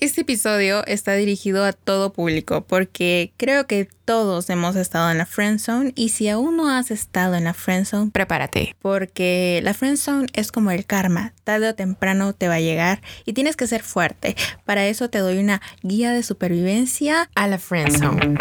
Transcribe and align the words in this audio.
Este 0.00 0.20
episodio 0.20 0.86
está 0.86 1.14
dirigido 1.14 1.64
a 1.64 1.72
todo 1.72 2.12
público 2.12 2.64
porque 2.64 3.32
creo 3.36 3.66
que 3.66 3.88
todos 4.04 4.48
hemos 4.48 4.76
estado 4.76 5.10
en 5.10 5.18
la 5.18 5.26
friend 5.26 5.58
zone 5.58 5.92
y 5.96 6.10
si 6.10 6.28
aún 6.28 6.56
no 6.56 6.70
has 6.70 6.92
estado 6.92 7.34
en 7.34 7.42
la 7.42 7.52
friend 7.52 7.84
zone, 7.84 8.12
prepárate 8.12 8.76
porque 8.78 9.58
la 9.64 9.74
friend 9.74 9.96
zone 9.96 10.28
es 10.34 10.52
como 10.52 10.70
el 10.70 10.86
karma, 10.86 11.32
tarde 11.42 11.70
o 11.70 11.74
temprano 11.74 12.32
te 12.32 12.46
va 12.46 12.54
a 12.54 12.60
llegar 12.60 13.02
y 13.24 13.32
tienes 13.32 13.56
que 13.56 13.66
ser 13.66 13.82
fuerte. 13.82 14.36
Para 14.64 14.86
eso 14.86 15.10
te 15.10 15.18
doy 15.18 15.38
una 15.38 15.60
guía 15.82 16.12
de 16.12 16.22
supervivencia 16.22 17.28
a 17.34 17.48
la 17.48 17.58
friend 17.58 17.98
zone. 17.98 18.36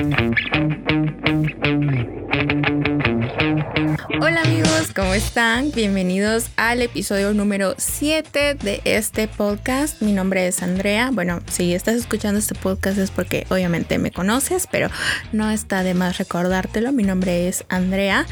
Hola 4.20 4.42
amigos, 4.42 4.94
¿cómo 4.96 5.14
están? 5.14 5.72
Bienvenidos 5.72 6.50
al 6.56 6.82
episodio 6.82 7.36
número 7.36 7.76
7 7.78 8.56
de 8.56 8.82
este 8.84 9.28
podcast. 9.28 10.02
Mi 10.02 10.12
nombre 10.12 10.48
es 10.48 10.64
Andrea. 10.64 11.12
Bueno, 11.14 11.42
si 11.52 11.76
estás 11.76 11.96
escuchando 11.96 12.40
este 12.40 12.56
podcast 12.56 12.98
es 12.98 13.12
porque 13.12 13.46
obviamente 13.50 14.00
me 14.00 14.10
conoces, 14.10 14.68
pero 14.72 14.90
no 15.34 15.52
está 15.52 15.84
de 15.84 15.94
más 15.94 16.18
recordártelo. 16.18 16.92
Mi 16.92 17.04
nombre 17.04 17.48
es 17.48 17.64
Andrea. 17.70 18.26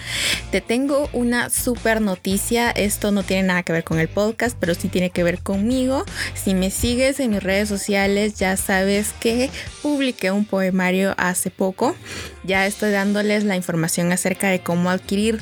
Te 0.49 0.59
tengo 0.59 1.07
una 1.13 1.51
super 1.51 2.01
noticia. 2.01 2.71
Esto 2.71 3.11
no 3.11 3.21
tiene 3.21 3.43
nada 3.43 3.61
que 3.61 3.73
ver 3.73 3.83
con 3.83 3.99
el 3.99 4.07
podcast, 4.07 4.57
pero 4.59 4.73
sí 4.73 4.87
tiene 4.87 5.11
que 5.11 5.23
ver 5.23 5.39
conmigo. 5.39 6.03
Si 6.33 6.55
me 6.55 6.71
sigues 6.71 7.19
en 7.19 7.29
mis 7.29 7.43
redes 7.43 7.69
sociales, 7.69 8.39
ya 8.39 8.57
sabes 8.57 9.13
que 9.19 9.51
publiqué 9.83 10.31
un 10.31 10.45
poemario 10.45 11.13
hace 11.17 11.51
poco. 11.51 11.95
Ya 12.43 12.65
estoy 12.65 12.91
dándoles 12.91 13.43
la 13.43 13.55
información 13.55 14.11
acerca 14.11 14.49
de 14.49 14.61
cómo 14.61 14.89
adquirir 14.89 15.39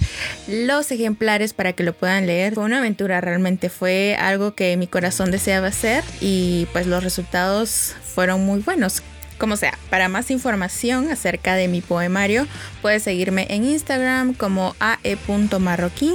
los 0.48 0.92
ejemplares 0.92 1.54
para 1.54 1.74
que 1.74 1.84
lo 1.84 1.94
puedan 1.94 2.28
leer. 2.28 2.54
Fue 2.54 2.64
una 2.64 2.80
aventura, 2.80 3.22
realmente 3.22 3.70
fue 3.70 4.16
algo 4.20 4.56
que 4.56 4.76
mi 4.78 4.88
corazón 4.88 5.32
deseaba 5.32 5.68
hacer 5.68 6.04
y 6.22 6.68
pues 6.74 6.88
los 6.88 7.04
resultados 7.04 7.96
fueron 8.04 8.46
muy 8.46 8.60
buenos. 8.62 9.02
Como 9.38 9.58
sea, 9.58 9.78
para 9.90 10.08
más 10.10 10.32
información 10.32 11.12
acerca 11.12 11.56
de 11.56 11.68
mi 11.68 11.82
poemario, 11.82 12.48
puedes 12.82 13.04
seguirme 13.04 13.48
en 13.50 13.66
Instagram 13.66 14.34
como 14.34 14.76
ae.marroquín. 14.80 16.14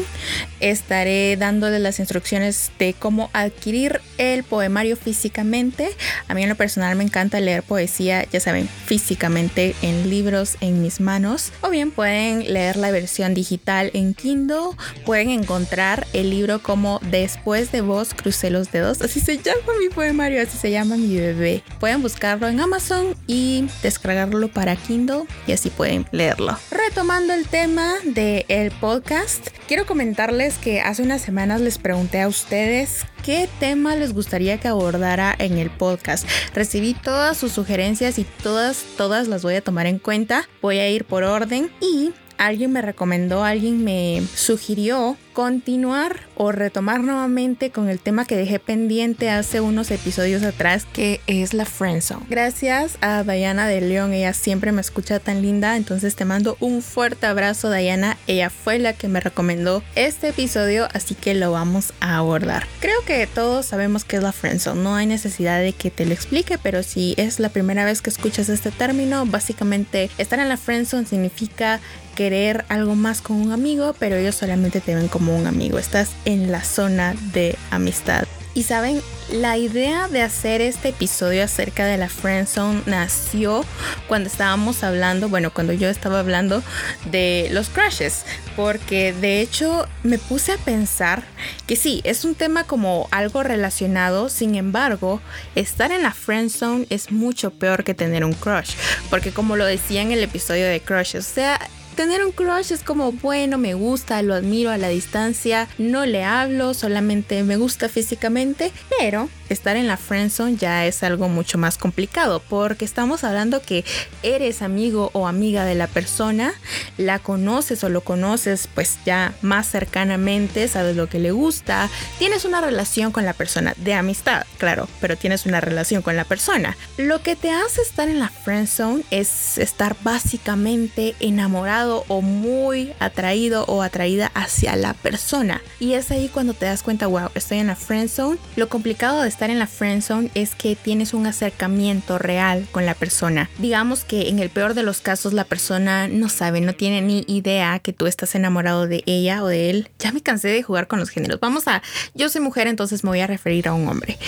Estaré 0.61 1.37
dándole 1.37 1.78
las 1.78 1.98
instrucciones 1.98 2.70
de 2.78 2.95
cómo 2.95 3.31
adquirir 3.33 4.01
el 4.19 4.45
poemario 4.45 4.97
físicamente. 4.97 5.91
A 6.27 6.34
mí 6.34 6.42
en 6.42 6.48
lo 6.48 6.56
personal 6.56 6.97
me 6.97 7.05
encanta 7.05 7.41
leer 7.41 7.62
poesía, 7.62 8.25
ya 8.31 8.41
saben, 8.41 8.69
físicamente 8.69 9.75
en 9.83 10.11
libros 10.11 10.56
en 10.61 10.83
mis 10.83 11.01
manos. 11.01 11.53
O 11.61 11.70
bien 11.70 11.91
pueden 11.91 12.53
leer 12.53 12.77
la 12.77 12.91
versión 12.91 13.34
digital 13.34 13.91
en 13.95 14.14
Kindle. 14.14 14.77
Pueden 15.05 15.31
encontrar 15.31 16.06
el 16.12 16.31
libro 16.31 16.62
como 16.62 17.01
Después 17.11 17.73
de 17.73 17.81
vos 17.81 18.14
crucé 18.14 18.51
los 18.51 18.73
dedos. 18.73 19.01
Así 19.03 19.20
se 19.20 19.39
llama 19.39 19.73
mi 19.81 19.89
poemario, 19.89 20.42
así 20.42 20.59
se 20.59 20.70
llama 20.70 20.97
mi 20.97 21.17
bebé. 21.17 21.62
Pueden 21.81 22.03
buscarlo 22.03 22.48
en 22.48 22.61
Amazon 22.61 23.14
y 23.27 23.67
descargarlo 23.83 24.48
para 24.48 24.77
Kindle 24.77 25.25
y 25.47 25.53
así 25.53 25.70
pueden 25.70 26.06
leerlo. 26.12 26.59
Retomando 26.70 27.33
el 27.34 27.47
tema 27.47 27.95
del 28.05 28.70
podcast, 28.73 29.48
quiero 29.67 29.86
comentarles 29.86 30.48
que 30.57 30.81
hace 30.81 31.03
unas 31.03 31.21
semanas 31.21 31.61
les 31.61 31.77
pregunté 31.77 32.23
a 32.23 32.29
ustedes 32.29 33.05
qué 33.23 33.49
tema 33.61 33.97
les 33.97 34.15
gustaría 34.15 34.59
que 34.59 34.69
abordara 34.69 35.35
en 35.39 35.59
el 35.59 35.69
podcast. 35.69 36.27
Recibí 36.55 36.95
todas 36.95 37.37
sus 37.37 37.53
sugerencias 37.53 38.19
y 38.19 38.25
todas, 38.25 38.85
todas 38.97 39.29
las 39.29 39.43
voy 39.43 39.57
a 39.57 39.61
tomar 39.61 39.87
en 39.87 39.99
cuenta. 39.99 40.49
Voy 40.63 40.79
a 40.79 40.89
ir 40.89 41.05
por 41.05 41.25
orden 41.25 41.71
y 41.83 42.13
alguien 42.39 42.73
me 42.73 42.81
recomendó, 42.81 43.45
alguien 43.45 43.85
me 43.85 44.23
sugirió 44.35 45.17
continuar 45.39 46.22
o 46.34 46.50
retomar 46.50 47.05
nuevamente 47.05 47.70
con 47.70 47.89
el 47.89 48.00
tema 48.00 48.25
que 48.25 48.36
dejé 48.36 48.58
pendiente 48.58 49.31
hace 49.31 49.61
unos 49.61 49.92
episodios 49.92 50.42
atrás, 50.42 50.84
que 50.92 51.20
es 51.28 51.55
la 51.55 51.64
friendzone. 51.64 52.27
Gracias 52.28 52.98
a 53.03 53.22
Diana 53.22 53.69
de 53.69 53.80
León, 53.80 54.12
ella 54.12 54.33
siempre 54.33 54.72
me 54.72 54.80
escucha 54.80 55.20
tan 55.20 55.41
linda, 55.41 55.77
entonces 55.77 56.17
te 56.17 56.25
mando 56.25 56.56
un 56.58 56.83
fuerte 56.83 57.27
abrazo 57.27 57.70
Diana, 57.70 58.17
ella 58.27 58.50
fue 58.50 58.80
la 58.80 58.95
que 58.95 59.06
me 59.06 59.20
recomendó 59.20 59.85
este 59.95 60.30
episodio, 60.30 60.89
así 60.92 61.14
que 61.14 61.35
lo 61.35 61.52
vamos 61.52 61.92
a 62.01 62.17
abordar. 62.17 62.67
Creo 62.80 63.01
que 63.07 63.24
todos 63.29 63.64
sabemos 63.64 64.05
qué 64.05 64.17
es 64.17 64.24
la 64.24 64.33
friendzone, 64.33 64.83
no 64.83 64.96
hay 64.96 65.07
necesidad 65.07 65.61
de 65.61 65.73
que 65.73 65.92
te 65.92 66.05
lo 66.05 66.14
explique, 66.14 66.58
pero 66.58 66.83
si 66.83 67.14
es 67.17 67.39
la 67.39 67.51
primera 67.51 67.84
vez 67.84 68.02
que 68.02 68.11
escuchas 68.11 68.48
este 68.48 68.73
término, 68.73 69.24
básicamente 69.24 70.11
estar 70.18 70.40
en 70.40 70.48
la 70.48 70.57
friendzone 70.57 71.07
significa 71.07 71.79
querer 72.18 72.64
algo 72.68 72.96
más 72.96 73.23
con 73.23 73.36
un 73.36 73.52
amigo, 73.52 73.95
pero 73.96 74.17
ellos 74.17 74.34
solamente 74.34 74.80
te 74.80 74.92
ven 74.92 75.07
como 75.07 75.27
un 75.34 75.46
amigo, 75.46 75.78
estás 75.78 76.11
en 76.24 76.50
la 76.50 76.62
zona 76.64 77.14
de 77.33 77.56
amistad. 77.70 78.27
Y 78.55 78.64
saben, 78.64 79.00
la 79.30 79.56
idea 79.56 80.08
de 80.08 80.22
hacer 80.22 80.61
este 80.62 80.89
episodio 80.89 81.44
acerca 81.44 81.86
de 81.86 81.96
la 81.96 82.08
friendzone 82.08 82.83
nació 82.86 83.64
cuando 84.08 84.28
estábamos 84.28 84.83
hablando, 84.83 85.28
bueno, 85.28 85.52
cuando 85.52 85.72
yo 85.74 85.89
estaba 85.89 86.18
hablando 86.18 86.62
de 87.11 87.48
los 87.52 87.68
crushes, 87.68 88.24
porque 88.56 89.12
de 89.12 89.42
hecho 89.42 89.86
me 90.02 90.18
puse 90.18 90.52
a 90.52 90.56
pensar 90.56 91.22
que 91.66 91.77
sí, 91.77 92.00
es 92.05 92.24
un 92.24 92.34
tema 92.34 92.64
como 92.64 93.06
algo 93.10 93.42
relacionado, 93.42 94.28
sin 94.28 94.55
embargo, 94.56 95.20
estar 95.55 95.92
en 95.92 96.02
la 96.02 96.12
friendzone 96.12 96.86
es 96.90 97.12
mucho 97.12 97.50
peor 97.50 97.84
que 97.84 97.95
tener 97.95 98.24
un 98.24 98.33
crush, 98.33 98.72
porque 99.10 99.30
como 99.30 99.56
lo 99.56 99.66
decía 99.66 100.02
en 100.02 100.10
el 100.10 100.22
episodio 100.22 100.66
de 100.66 100.80
crushes, 100.80 101.30
o 101.30 101.34
sea, 101.34 101.60
tener 101.98 102.25
un 102.25 102.31
crush 102.31 102.70
es 102.70 102.85
como, 102.85 103.11
bueno, 103.11 103.59
me 103.59 103.75
gusta, 103.75 104.23
lo 104.23 104.35
admiro 104.35 104.70
a 104.70 104.79
la 104.79 104.89
distancia, 104.89 105.67
no 105.79 106.07
le 106.07 106.23
hablo, 106.23 106.73
solamente 106.73 107.42
me 107.42 107.57
gusta 107.57 107.89
físicamente, 107.89 108.70
pero 109.01 109.29
estar 109.48 109.77
en 109.77 109.86
la 109.86 109.97
friendzone 109.97 110.57
ya 110.57 110.86
es 110.86 111.03
algo 111.03 111.29
mucho 111.29 111.59
más 111.59 111.79
complicado 111.79 112.42
porque 112.48 112.85
estamos 112.85 113.25
hablando 113.25 113.63
que 113.63 113.85
eres 114.23 114.63
amigo 114.63 115.11
o 115.13 115.27
amiga 115.27 115.64
de 115.64 115.75
la 115.75 115.86
persona, 115.86 116.53
la 116.97 117.19
conoces 117.19 117.85
o 117.85 117.89
lo 117.89 118.03
conoces 118.03 118.69
pues 118.75 118.98
ya 119.05 119.35
más 119.42 119.69
cercanamente, 119.69 120.69
sabes 120.69 120.97
lo 120.97 121.08
que 121.08 121.19
le 121.19 121.31
gusta, 121.31 121.89
tienes 122.19 122.45
una 122.45 122.61
relación 122.61 123.13
con 123.13 123.25
la 123.25 123.33
persona 123.33 123.75
de 123.77 123.95
amistad, 123.95 124.45
claro, 124.58 124.89
pero 125.01 125.17
tienes 125.17 125.47
una 125.47 125.61
relación 125.61 126.03
con 126.03 126.17
la 126.17 126.25
persona. 126.25 126.77
Lo 126.97 127.23
que 127.23 127.37
te 127.37 127.51
hace 127.51 127.83
estar 127.83 128.08
en 128.08 128.19
la 128.19 128.29
friendzone 128.29 129.05
es 129.11 129.58
estar 129.58 129.97
básicamente 130.03 131.14
enamorado 131.20 132.05
o 132.08 132.20
muy 132.23 132.93
atraído 132.99 133.64
o 133.67 133.82
atraída 133.82 134.31
hacia 134.35 134.76
la 134.76 134.94
persona 134.94 135.62
y 135.81 135.94
es 135.94 136.11
ahí 136.11 136.29
cuando 136.29 136.55
te 136.55 136.67
das 136.67 136.82
cuenta, 136.82 137.06
wow, 137.06 137.31
estoy 137.35 137.58
en 137.58 137.69
la 137.69 137.76
friendzone. 137.76 138.38
Lo 138.56 138.69
complicado 138.69 139.23
de 139.23 139.29
estar 139.38 139.50
en 139.50 139.61
la 139.61 139.69
friendzone 139.69 140.32
es 140.35 140.56
que 140.56 140.75
tienes 140.75 141.15
un 141.15 141.25
acercamiento 141.25 142.19
real 142.19 142.67
con 142.73 142.85
la 142.87 142.94
persona. 142.94 143.49
Digamos 143.59 144.03
que 144.03 144.31
en 144.31 144.41
el 144.41 144.50
peor 144.50 144.75
de 144.75 144.82
los 144.82 145.00
casos 145.00 145.32
la 145.32 145.44
persona 145.44 146.09
no 146.09 146.29
sabe, 146.29 146.61
no 146.61 146.75
tiene 146.75 147.03
ni 147.03 147.25
idea 147.29 147.79
que 147.79 147.93
tú 147.93 148.09
estás 148.09 148.35
enamorado 148.35 148.88
de 148.88 149.05
ella 149.06 149.44
o 149.44 149.47
de 149.47 149.71
él. 149.71 149.91
Ya 150.00 150.11
me 150.11 150.23
cansé 150.23 150.49
de 150.49 150.65
jugar 150.65 150.88
con 150.88 150.99
los 150.99 151.11
géneros. 151.11 151.38
Vamos 151.38 151.69
a, 151.69 151.82
yo 152.17 152.29
soy 152.29 152.41
mujer, 152.41 152.67
entonces 152.67 153.05
me 153.05 153.11
voy 153.11 153.21
a 153.21 153.29
referir 153.29 153.69
a 153.69 153.75
un 153.75 153.87
hombre. 153.87 154.19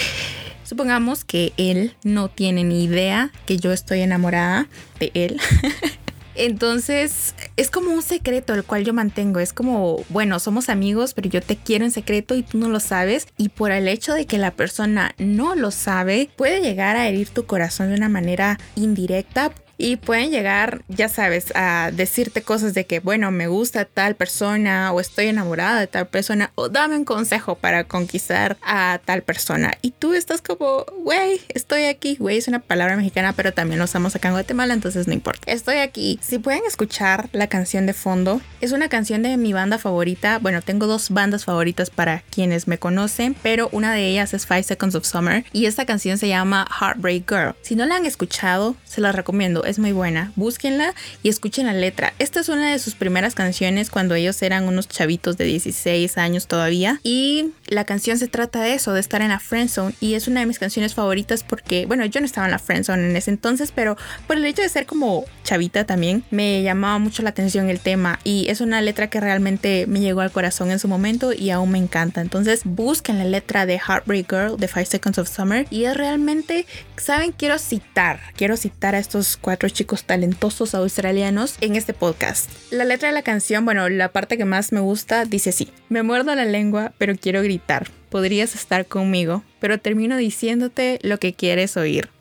Supongamos 0.63 1.25
que 1.25 1.55
él 1.57 1.97
no 2.05 2.29
tiene 2.29 2.63
ni 2.63 2.85
idea 2.85 3.33
que 3.47 3.57
yo 3.57 3.73
estoy 3.73 4.03
enamorada 4.03 4.69
de 5.01 5.11
él. 5.15 5.41
Entonces 6.41 7.35
es 7.59 7.71
como 7.71 7.93
un 7.93 8.01
secreto 8.01 8.55
el 8.55 8.65
cual 8.65 8.83
yo 8.83 8.95
mantengo. 8.95 9.41
Es 9.41 9.53
como, 9.53 10.03
bueno, 10.09 10.39
somos 10.39 10.71
amigos, 10.71 11.13
pero 11.13 11.29
yo 11.29 11.43
te 11.43 11.57
quiero 11.57 11.85
en 11.85 11.91
secreto 11.91 12.35
y 12.35 12.43
tú 12.43 12.57
no 12.57 12.71
lo 12.71 12.81
sabes. 12.81 13.27
Y 13.37 13.51
por 13.51 13.73
el 13.73 13.87
hecho 13.89 14.15
de 14.15 14.25
que 14.25 14.39
la 14.39 14.51
persona 14.51 15.15
no 15.19 15.55
lo 15.55 15.71
sabe, 15.71 16.31
puede 16.37 16.63
llegar 16.63 16.97
a 16.97 17.07
herir 17.07 17.29
tu 17.29 17.45
corazón 17.45 17.91
de 17.91 17.97
una 17.97 18.09
manera 18.09 18.59
indirecta 18.75 19.53
y 19.81 19.97
pueden 19.97 20.31
llegar, 20.31 20.83
ya 20.89 21.09
sabes, 21.09 21.53
a 21.55 21.91
decirte 21.93 22.43
cosas 22.43 22.75
de 22.75 22.85
que, 22.85 23.01
bueno, 23.01 23.31
me 23.31 23.49
gusta 23.49 23.87
tal 23.87 24.15
persona 24.15 24.93
o 24.93 25.01
estoy 25.01 25.29
enamorada 25.29 25.81
de 25.81 25.87
tal 25.87 26.07
persona 26.07 26.53
o 26.55 26.69
dame 26.69 26.97
un 26.97 27.05
consejo 27.05 27.55
para 27.55 27.85
conquistar 27.85 28.59
a 28.63 29.01
tal 29.05 29.23
persona. 29.23 29.73
Y 29.81 29.93
tú 29.93 30.13
estás 30.13 30.43
como, 30.43 30.85
güey, 31.03 31.41
estoy 31.49 31.85
aquí. 31.85 32.17
Güey 32.17 32.37
es 32.37 32.49
una 32.49 32.61
palabra 32.61 32.97
mexicana, 32.97 33.33
pero 33.33 33.53
también 33.53 33.79
lo 33.79 33.87
usamos 33.87 34.15
acá 34.15 34.29
en 34.29 34.35
Guatemala, 34.35 34.75
entonces 34.75 35.07
no 35.07 35.15
importa. 35.15 35.51
Estoy 35.51 35.77
aquí. 35.77 36.19
Si 36.23 36.39
pueden 36.39 36.63
escuchar 36.67 37.31
la 37.33 37.47
canción 37.47 37.87
de 37.87 37.95
fondo, 37.95 38.41
es 38.61 38.73
una 38.73 38.89
canción 38.89 39.23
de 39.23 39.37
mi 39.39 39.53
banda 39.53 39.79
favorita. 39.79 40.39
Bueno, 40.39 40.61
tengo 40.61 40.87
dos 40.87 41.11
bandas 41.11 41.47
favoritas 41.47 41.89
para 41.89 42.23
quienes 42.31 42.69
me 42.69 42.79
conocen, 42.79 43.35
pero 43.43 43.71
una 43.73 43.95
de 43.95 44.07
ellas 44.09 44.35
es 44.35 44.47
Five 44.47 44.65
Seconds 44.65 44.95
of 44.95 45.07
Summer 45.07 45.45
y 45.53 45.65
esta 45.65 45.87
canción 45.87 46.19
se 46.19 46.29
llama 46.29 46.67
Heartbreak 46.81 47.29
Girl. 47.29 47.55
Si 47.63 47.77
no 47.77 47.87
la 47.87 47.97
han 47.97 48.05
escuchado, 48.05 48.77
se 48.85 49.01
la 49.01 49.13
recomiendo 49.13 49.65
es 49.71 49.79
muy 49.79 49.93
buena. 49.93 50.33
Búsquenla 50.37 50.95
y 51.23 51.29
escuchen 51.29 51.67
la 51.67 51.73
letra. 51.73 52.13
Esta 52.19 52.41
es 52.41 52.49
una 52.49 52.71
de 52.71 52.79
sus 52.79 52.95
primeras 52.95 53.35
canciones 53.35 53.91
cuando 53.91 54.15
ellos 54.15 54.43
eran 54.43 54.65
unos 54.65 54.89
chavitos 54.89 55.37
de 55.37 55.45
16 55.45 56.19
años 56.19 56.47
todavía. 56.47 57.01
Y 57.03 57.53
la 57.71 57.85
canción 57.85 58.19
se 58.19 58.29
trata 58.29 58.61
de 58.61 58.75
eso, 58.75 58.93
de 58.93 59.01
estar 59.01 59.23
en 59.23 59.29
la 59.29 59.39
friendzone 59.39 59.95
y 60.01 60.15
es 60.15 60.29
una 60.29 60.41
de 60.41 60.47
mis 60.47 60.59
canciones 60.59 60.95
favoritas 60.95 61.45
porque, 61.45 61.87
bueno, 61.87 62.05
yo 62.05 62.21
no 62.21 62.27
estaba 62.27 62.47
en 62.47 62.51
la 62.51 62.59
friendzone 62.59 63.09
en 63.09 63.17
ese 63.17 63.31
entonces, 63.31 63.73
pero 63.73 63.97
por 64.27 64.37
el 64.37 64.45
hecho 64.45 64.63
de 64.63 64.69
ser 64.69 64.87
como 64.87 65.25
chavita 65.45 65.85
también 65.85 66.25
me 66.31 66.63
llamaba 66.63 66.99
mucho 66.99 67.23
la 67.23 67.31
atención 67.31 67.71
el 67.71 67.81
tema 67.81 68.19
y 68.25 68.49
es 68.49 68.61
una 68.61 68.81
letra 68.83 69.09
que 69.09 69.21
realmente 69.21 69.87
me 69.87 70.01
llegó 70.01 70.21
al 70.21 70.33
corazón 70.33 70.71
en 70.71 70.79
su 70.79 70.89
momento 70.89 71.33
y 71.33 71.51
aún 71.51 71.71
me 71.71 71.79
encanta. 71.79 72.21
Entonces 72.21 72.63
busquen 72.65 73.19
la 73.19 73.25
letra 73.25 73.67
de 73.67 73.79
Heartbreak 73.79 74.29
Girl 74.29 74.57
de 74.59 74.69
Five 74.69 74.87
Seconds 74.87 75.19
of 75.19 75.29
Summer 75.29 75.67
y 75.71 75.85
es 75.85 75.97
realmente, 75.97 76.67
saben, 76.97 77.33
quiero 77.33 77.59
citar, 77.59 78.21
quiero 78.37 78.57
citar 78.57 78.95
a 78.95 78.99
estos 78.99 79.37
cuatro 79.37 79.69
chicos 79.69 80.05
talentosos 80.05 80.75
australianos 80.75 81.57
en 81.61 81.77
este 81.77 81.95
podcast. 81.95 82.51
La 82.71 82.85
letra 82.85 83.09
de 83.09 83.15
la 83.15 83.23
canción, 83.23 83.65
bueno, 83.65 83.89
la 83.89 84.11
parte 84.11 84.37
que 84.37 84.45
más 84.45 84.73
me 84.73 84.81
gusta 84.81 85.25
dice 85.25 85.51
así, 85.51 85.71
me 85.89 86.03
muerdo 86.03 86.35
la 86.35 86.45
lengua 86.45 86.93
pero 86.99 87.15
quiero 87.17 87.43
gritar, 87.43 87.60
podrías 88.09 88.55
estar 88.55 88.87
conmigo, 88.87 89.43
pero 89.61 89.79
termino 89.79 90.17
diciéndote 90.17 90.99
lo 91.03 91.19
que 91.19 91.33
quieres 91.35 91.77
oír. 91.77 92.09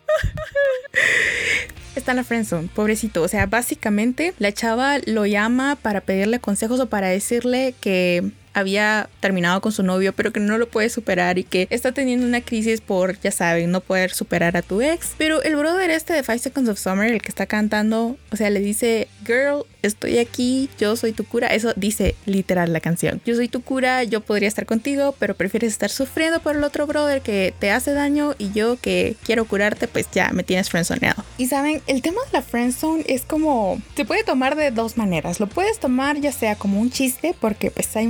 Está 1.96 2.12
en 2.12 2.16
la 2.18 2.24
friendzone, 2.24 2.68
pobrecito. 2.72 3.22
O 3.22 3.28
sea, 3.28 3.46
básicamente 3.46 4.32
la 4.38 4.52
chava 4.52 4.98
lo 5.06 5.26
llama 5.26 5.76
para 5.76 6.00
pedirle 6.00 6.38
consejos 6.38 6.78
o 6.80 6.88
para 6.88 7.08
decirle 7.08 7.74
que 7.80 8.30
había 8.54 9.08
terminado 9.20 9.60
con 9.60 9.72
su 9.72 9.82
novio, 9.82 10.12
pero 10.12 10.32
que 10.32 10.40
no 10.40 10.58
lo 10.58 10.68
puede 10.68 10.88
superar 10.88 11.38
y 11.38 11.44
que 11.44 11.66
está 11.70 11.92
teniendo 11.92 12.26
una 12.26 12.40
crisis 12.40 12.80
por, 12.80 13.18
ya 13.20 13.30
saben, 13.30 13.70
no 13.70 13.80
poder 13.80 14.12
superar 14.12 14.56
a 14.56 14.62
tu 14.62 14.80
ex. 14.80 15.14
Pero 15.18 15.42
el 15.42 15.56
brother 15.56 15.90
este 15.90 16.12
de 16.12 16.22
Five 16.22 16.38
Seconds 16.38 16.68
of 16.68 16.78
Summer, 16.78 17.12
el 17.12 17.22
que 17.22 17.28
está 17.28 17.46
cantando, 17.46 18.16
o 18.32 18.36
sea, 18.36 18.50
le 18.50 18.60
dice, 18.60 19.08
girl, 19.26 19.64
estoy 19.82 20.18
aquí, 20.18 20.68
yo 20.78 20.96
soy 20.96 21.12
tu 21.12 21.24
cura. 21.24 21.48
Eso 21.48 21.72
dice 21.76 22.14
literal 22.26 22.72
la 22.72 22.80
canción. 22.80 23.20
Yo 23.24 23.34
soy 23.34 23.48
tu 23.48 23.62
cura, 23.62 24.04
yo 24.04 24.20
podría 24.20 24.48
estar 24.48 24.66
contigo, 24.66 25.14
pero 25.18 25.34
prefieres 25.34 25.72
estar 25.72 25.90
sufriendo 25.90 26.40
por 26.40 26.56
el 26.56 26.64
otro 26.64 26.86
brother 26.86 27.22
que 27.22 27.54
te 27.58 27.70
hace 27.70 27.92
daño 27.92 28.34
y 28.38 28.52
yo 28.52 28.76
que 28.76 29.16
quiero 29.24 29.44
curarte, 29.44 29.88
pues 29.88 30.06
ya 30.12 30.30
me 30.32 30.42
tienes 30.42 30.70
friendzoneado. 30.70 31.24
Y 31.38 31.46
saben, 31.46 31.82
el 31.86 32.02
tema 32.02 32.20
de 32.26 32.32
la 32.32 32.42
friendzone 32.42 33.04
es 33.06 33.22
como, 33.22 33.80
se 33.96 34.04
puede 34.04 34.24
tomar 34.24 34.56
de 34.56 34.70
dos 34.70 34.96
maneras. 34.96 35.40
Lo 35.40 35.46
puedes 35.46 35.78
tomar 35.78 36.20
ya 36.20 36.32
sea 36.32 36.56
como 36.56 36.80
un 36.80 36.90
chiste, 36.90 37.34
porque 37.40 37.70
pues 37.70 37.94
hay 37.96 38.06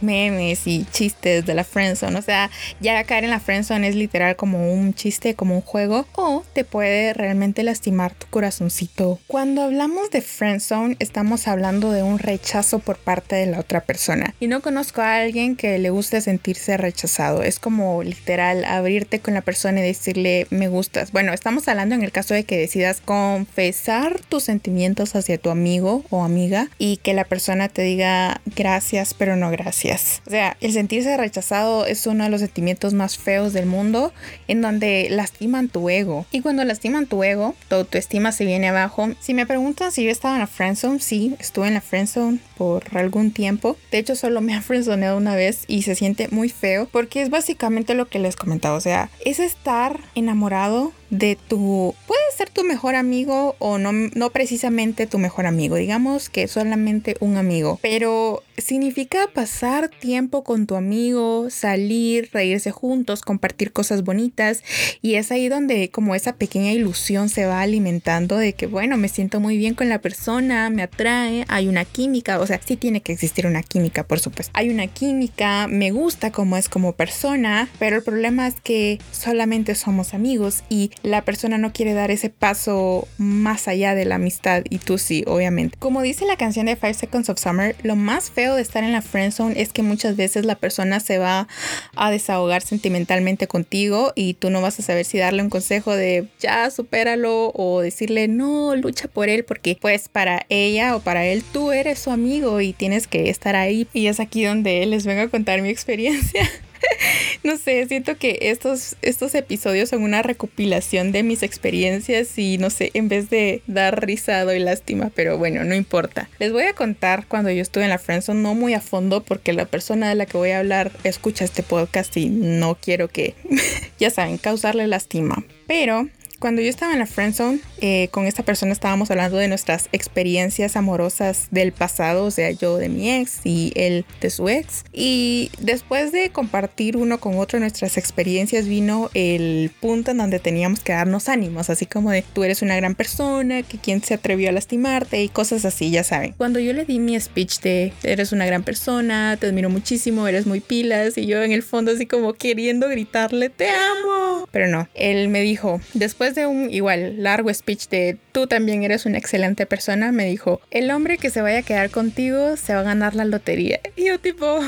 memes 0.00 0.66
y 0.66 0.84
chistes 0.90 1.46
de 1.46 1.54
la 1.54 1.64
friendzone. 1.64 2.18
O 2.18 2.22
sea, 2.22 2.50
ya 2.80 3.02
caer 3.04 3.24
en 3.24 3.30
la 3.30 3.40
friendzone 3.40 3.88
es 3.88 3.94
literal 3.94 4.36
como 4.36 4.72
un 4.72 4.94
chiste, 4.94 5.34
como 5.34 5.54
un 5.54 5.60
juego, 5.60 6.06
o 6.14 6.44
te 6.52 6.64
puede 6.64 7.12
realmente 7.12 7.62
lastimar 7.62 8.14
tu 8.14 8.26
corazoncito. 8.28 9.18
Cuando 9.26 9.62
hablamos 9.62 10.10
de 10.10 10.22
friendzone, 10.22 10.96
estamos 10.98 11.48
hablando 11.48 11.92
de 11.92 12.02
un 12.02 12.18
rechazo 12.18 12.78
por 12.78 12.98
parte 12.98 13.36
de 13.36 13.46
la 13.46 13.60
otra 13.60 13.80
persona. 13.80 14.34
Y 14.40 14.46
no 14.48 14.60
conozco 14.60 15.00
a 15.02 15.16
alguien 15.16 15.56
que 15.56 15.78
le 15.78 15.90
guste 15.90 16.20
sentirse 16.20 16.76
rechazado. 16.76 17.42
Es 17.42 17.58
como 17.58 18.02
literal 18.02 18.64
abrirte 18.64 19.20
con 19.20 19.34
la 19.34 19.42
persona 19.42 19.80
y 19.80 19.84
decirle 19.84 20.46
me 20.50 20.68
gustas. 20.68 21.12
Bueno, 21.12 21.32
estamos 21.32 21.68
hablando 21.68 21.94
en 21.94 22.02
el 22.02 22.12
caso 22.12 22.34
de 22.34 22.44
que 22.44 22.56
decidas 22.56 23.00
confesar 23.04 24.20
tus 24.28 24.44
sentimientos 24.44 25.14
hacia 25.14 25.38
tu 25.38 25.50
amigo 25.50 26.04
o 26.10 26.24
amiga 26.24 26.68
y 26.78 26.98
que 26.98 27.14
la 27.14 27.24
persona 27.24 27.68
te 27.68 27.82
diga 27.82 28.40
gracias 28.54 29.14
pero 29.14 29.35
no 29.36 29.50
gracias. 29.50 30.22
O 30.26 30.30
sea, 30.30 30.56
el 30.60 30.72
sentirse 30.72 31.16
rechazado 31.16 31.86
es 31.86 32.06
uno 32.06 32.24
de 32.24 32.30
los 32.30 32.40
sentimientos 32.40 32.94
más 32.94 33.18
feos 33.18 33.52
del 33.52 33.66
mundo 33.66 34.12
en 34.48 34.62
donde 34.62 35.08
lastiman 35.10 35.68
tu 35.68 35.88
ego. 35.88 36.26
Y 36.32 36.40
cuando 36.40 36.64
lastiman 36.64 37.06
tu 37.06 37.22
ego, 37.22 37.54
tu 37.68 37.76
autoestima 37.76 38.32
se 38.32 38.44
viene 38.44 38.68
abajo. 38.68 39.10
Si 39.20 39.34
me 39.34 39.46
preguntan 39.46 39.92
si 39.92 40.04
yo 40.04 40.10
estaba 40.10 40.34
en 40.34 40.40
la 40.40 40.46
friendzone, 40.46 41.00
sí, 41.00 41.36
estuve 41.38 41.68
en 41.68 41.74
la 41.74 41.80
friendzone 41.80 42.38
por 42.56 42.84
algún 42.96 43.30
tiempo. 43.30 43.76
De 43.90 43.98
hecho, 43.98 44.16
solo 44.16 44.40
me 44.40 44.54
ha 44.54 44.62
friendzoneado 44.62 45.16
una 45.16 45.36
vez 45.36 45.64
y 45.66 45.82
se 45.82 45.94
siente 45.94 46.28
muy 46.30 46.48
feo 46.48 46.88
porque 46.90 47.22
es 47.22 47.30
básicamente 47.30 47.94
lo 47.94 48.08
que 48.08 48.18
les 48.18 48.36
comentaba. 48.36 48.76
O 48.76 48.80
sea, 48.80 49.10
es 49.24 49.38
estar 49.38 50.00
enamorado 50.14 50.92
de 51.10 51.38
tu... 51.48 51.94
Puede 52.06 52.20
ser 52.36 52.50
tu 52.50 52.64
mejor 52.64 52.94
amigo 52.94 53.54
o 53.58 53.78
no, 53.78 53.92
no 53.92 54.30
precisamente 54.30 55.06
tu 55.06 55.18
mejor 55.18 55.46
amigo. 55.46 55.76
Digamos 55.76 56.28
que 56.28 56.48
solamente 56.48 57.16
un 57.20 57.36
amigo. 57.36 57.78
Pero 57.82 58.42
significa 58.58 59.28
pasar 59.32 59.88
tiempo 59.88 60.42
con 60.42 60.66
tu 60.66 60.76
amigo, 60.76 61.48
salir, 61.50 62.30
reírse 62.32 62.70
juntos, 62.70 63.22
compartir 63.22 63.72
cosas 63.72 64.02
bonitas. 64.02 64.62
Y 65.02 65.14
es 65.14 65.30
ahí 65.30 65.48
donde 65.48 65.90
como 65.90 66.14
esa 66.14 66.34
pequeña 66.36 66.72
ilusión 66.72 67.28
se 67.28 67.46
va 67.46 67.60
alimentando 67.60 68.36
de 68.36 68.54
que, 68.54 68.66
bueno, 68.66 68.96
me 68.96 69.08
siento 69.08 69.40
muy 69.40 69.56
bien 69.56 69.74
con 69.74 69.88
la 69.88 70.00
persona, 70.00 70.70
me 70.70 70.82
atrae, 70.82 71.44
hay 71.48 71.68
una 71.68 71.84
química. 71.84 72.38
Sea, 72.46 72.60
sí 72.64 72.76
tiene 72.76 73.00
que 73.00 73.12
existir 73.12 73.46
una 73.46 73.62
química, 73.62 74.04
por 74.04 74.20
supuesto. 74.20 74.52
Hay 74.54 74.70
una 74.70 74.86
química, 74.86 75.66
me 75.68 75.90
gusta 75.90 76.30
como 76.30 76.56
es 76.56 76.68
como 76.68 76.92
persona, 76.92 77.68
pero 77.78 77.96
el 77.96 78.02
problema 78.02 78.46
es 78.46 78.54
que 78.62 78.98
solamente 79.12 79.74
somos 79.74 80.14
amigos 80.14 80.62
y 80.68 80.90
la 81.02 81.22
persona 81.22 81.58
no 81.58 81.72
quiere 81.72 81.94
dar 81.94 82.10
ese 82.10 82.30
paso 82.30 83.08
más 83.18 83.68
allá 83.68 83.94
de 83.94 84.04
la 84.04 84.16
amistad 84.16 84.62
y 84.68 84.78
tú 84.78 84.98
sí, 84.98 85.24
obviamente. 85.26 85.78
Como 85.78 86.02
dice 86.02 86.26
la 86.26 86.36
canción 86.36 86.66
de 86.66 86.76
Five 86.76 86.94
Seconds 86.94 87.28
of 87.28 87.38
Summer, 87.38 87.76
lo 87.82 87.96
más 87.96 88.30
feo 88.30 88.54
de 88.54 88.62
estar 88.62 88.84
en 88.84 88.92
la 88.92 89.02
friend 89.02 89.32
zone 89.32 89.60
es 89.60 89.72
que 89.72 89.82
muchas 89.82 90.16
veces 90.16 90.44
la 90.44 90.56
persona 90.56 91.00
se 91.00 91.18
va 91.18 91.48
a 91.94 92.10
desahogar 92.10 92.62
sentimentalmente 92.62 93.46
contigo 93.46 94.12
y 94.14 94.34
tú 94.34 94.50
no 94.50 94.60
vas 94.60 94.78
a 94.78 94.82
saber 94.82 95.04
si 95.04 95.18
darle 95.18 95.42
un 95.42 95.50
consejo 95.50 95.94
de 95.94 96.28
ya 96.38 96.70
supéralo 96.70 97.52
o 97.54 97.80
decirle 97.80 98.28
no, 98.28 98.74
lucha 98.76 99.08
por 99.08 99.28
él 99.28 99.44
porque 99.44 99.76
pues 99.80 100.08
para 100.08 100.46
ella 100.48 100.96
o 100.96 101.00
para 101.00 101.26
él 101.26 101.42
tú 101.52 101.72
eres 101.72 101.98
su 101.98 102.10
amigo 102.10 102.35
y 102.60 102.72
tienes 102.72 103.06
que 103.06 103.30
estar 103.30 103.56
ahí. 103.56 103.86
Y 103.92 104.06
es 104.06 104.20
aquí 104.20 104.44
donde 104.44 104.84
les 104.86 105.06
vengo 105.06 105.22
a 105.22 105.28
contar 105.28 105.62
mi 105.62 105.68
experiencia. 105.68 106.48
no 107.44 107.56
sé, 107.56 107.86
siento 107.86 108.16
que 108.16 108.38
estos, 108.42 108.96
estos 109.02 109.34
episodios 109.34 109.90
son 109.90 110.02
una 110.02 110.22
recopilación 110.22 111.12
de 111.12 111.22
mis 111.22 111.42
experiencias 111.42 112.38
y 112.38 112.58
no 112.58 112.70
sé, 112.70 112.90
en 112.94 113.08
vez 113.08 113.30
de 113.30 113.62
dar 113.66 114.04
risa 114.04 114.44
doy 114.44 114.58
lástima, 114.58 115.10
pero 115.14 115.38
bueno, 115.38 115.64
no 115.64 115.74
importa. 115.74 116.28
Les 116.38 116.52
voy 116.52 116.64
a 116.64 116.74
contar 116.74 117.26
cuando 117.26 117.50
yo 117.50 117.62
estuve 117.62 117.84
en 117.84 117.90
la 117.90 117.98
Friendzone, 117.98 118.40
no 118.40 118.54
muy 118.54 118.74
a 118.74 118.80
fondo 118.80 119.22
porque 119.22 119.52
la 119.52 119.66
persona 119.66 120.08
de 120.08 120.14
la 120.14 120.26
que 120.26 120.36
voy 120.36 120.50
a 120.50 120.58
hablar 120.58 120.92
escucha 121.04 121.44
este 121.44 121.62
podcast 121.62 122.16
y 122.16 122.28
no 122.28 122.76
quiero 122.80 123.08
que, 123.08 123.34
ya 123.98 124.10
saben, 124.10 124.38
causarle 124.38 124.86
lástima. 124.86 125.44
Pero 125.66 126.08
cuando 126.38 126.62
yo 126.62 126.68
estaba 126.68 126.92
en 126.92 126.98
la 126.98 127.06
friendzone, 127.06 127.60
eh, 127.80 128.08
con 128.10 128.26
esta 128.26 128.42
persona 128.42 128.72
estábamos 128.72 129.10
hablando 129.10 129.36
de 129.38 129.48
nuestras 129.48 129.88
experiencias 129.92 130.76
amorosas 130.76 131.48
del 131.50 131.72
pasado, 131.72 132.24
o 132.24 132.30
sea, 132.30 132.50
yo 132.50 132.76
de 132.76 132.88
mi 132.88 133.10
ex 133.10 133.40
y 133.44 133.72
él 133.76 134.04
de 134.20 134.30
su 134.30 134.48
ex. 134.48 134.84
Y 134.92 135.50
después 135.58 136.12
de 136.12 136.30
compartir 136.30 136.96
uno 136.96 137.18
con 137.18 137.38
otro 137.38 137.58
nuestras 137.58 137.96
experiencias, 137.96 138.66
vino 138.66 139.10
el 139.14 139.70
punto 139.80 140.10
en 140.10 140.18
donde 140.18 140.38
teníamos 140.38 140.80
que 140.80 140.92
darnos 140.92 141.28
ánimos, 141.28 141.70
así 141.70 141.86
como 141.86 142.10
de 142.10 142.22
tú 142.22 142.44
eres 142.44 142.62
una 142.62 142.76
gran 142.76 142.94
persona, 142.94 143.62
que 143.62 143.78
quien 143.78 144.02
se 144.02 144.14
atrevió 144.14 144.48
a 144.48 144.52
lastimarte 144.52 145.22
y 145.22 145.28
cosas 145.28 145.64
así, 145.64 145.90
ya 145.90 146.04
saben. 146.04 146.34
Cuando 146.36 146.60
yo 146.60 146.72
le 146.72 146.84
di 146.84 146.98
mi 146.98 147.18
speech 147.18 147.60
de 147.60 147.92
eres 148.02 148.32
una 148.32 148.46
gran 148.46 148.62
persona, 148.62 149.36
te 149.38 149.46
admiro 149.46 149.70
muchísimo, 149.70 150.28
eres 150.28 150.46
muy 150.46 150.60
pilas, 150.60 151.16
y 151.18 151.26
yo 151.26 151.42
en 151.42 151.52
el 151.52 151.62
fondo 151.62 151.92
así 151.92 152.06
como 152.06 152.34
queriendo 152.34 152.88
gritarle, 152.88 153.50
te 153.50 153.68
amo. 153.68 154.48
Pero 154.50 154.68
no, 154.68 154.88
él 154.94 155.28
me 155.28 155.40
dijo, 155.40 155.80
después 155.94 156.25
de 156.34 156.46
un 156.46 156.70
igual 156.70 157.22
largo 157.22 157.52
speech 157.52 157.88
de 157.88 158.18
tú 158.32 158.46
también 158.46 158.82
eres 158.82 159.06
una 159.06 159.18
excelente 159.18 159.66
persona, 159.66 160.12
me 160.12 160.26
dijo, 160.26 160.60
el 160.70 160.90
hombre 160.90 161.18
que 161.18 161.30
se 161.30 161.42
vaya 161.42 161.58
a 161.58 161.62
quedar 161.62 161.90
contigo 161.90 162.56
se 162.56 162.74
va 162.74 162.80
a 162.80 162.84
ganar 162.84 163.14
la 163.14 163.24
lotería. 163.24 163.80
Y 163.96 164.06
yo 164.06 164.18
tipo, 164.18 164.60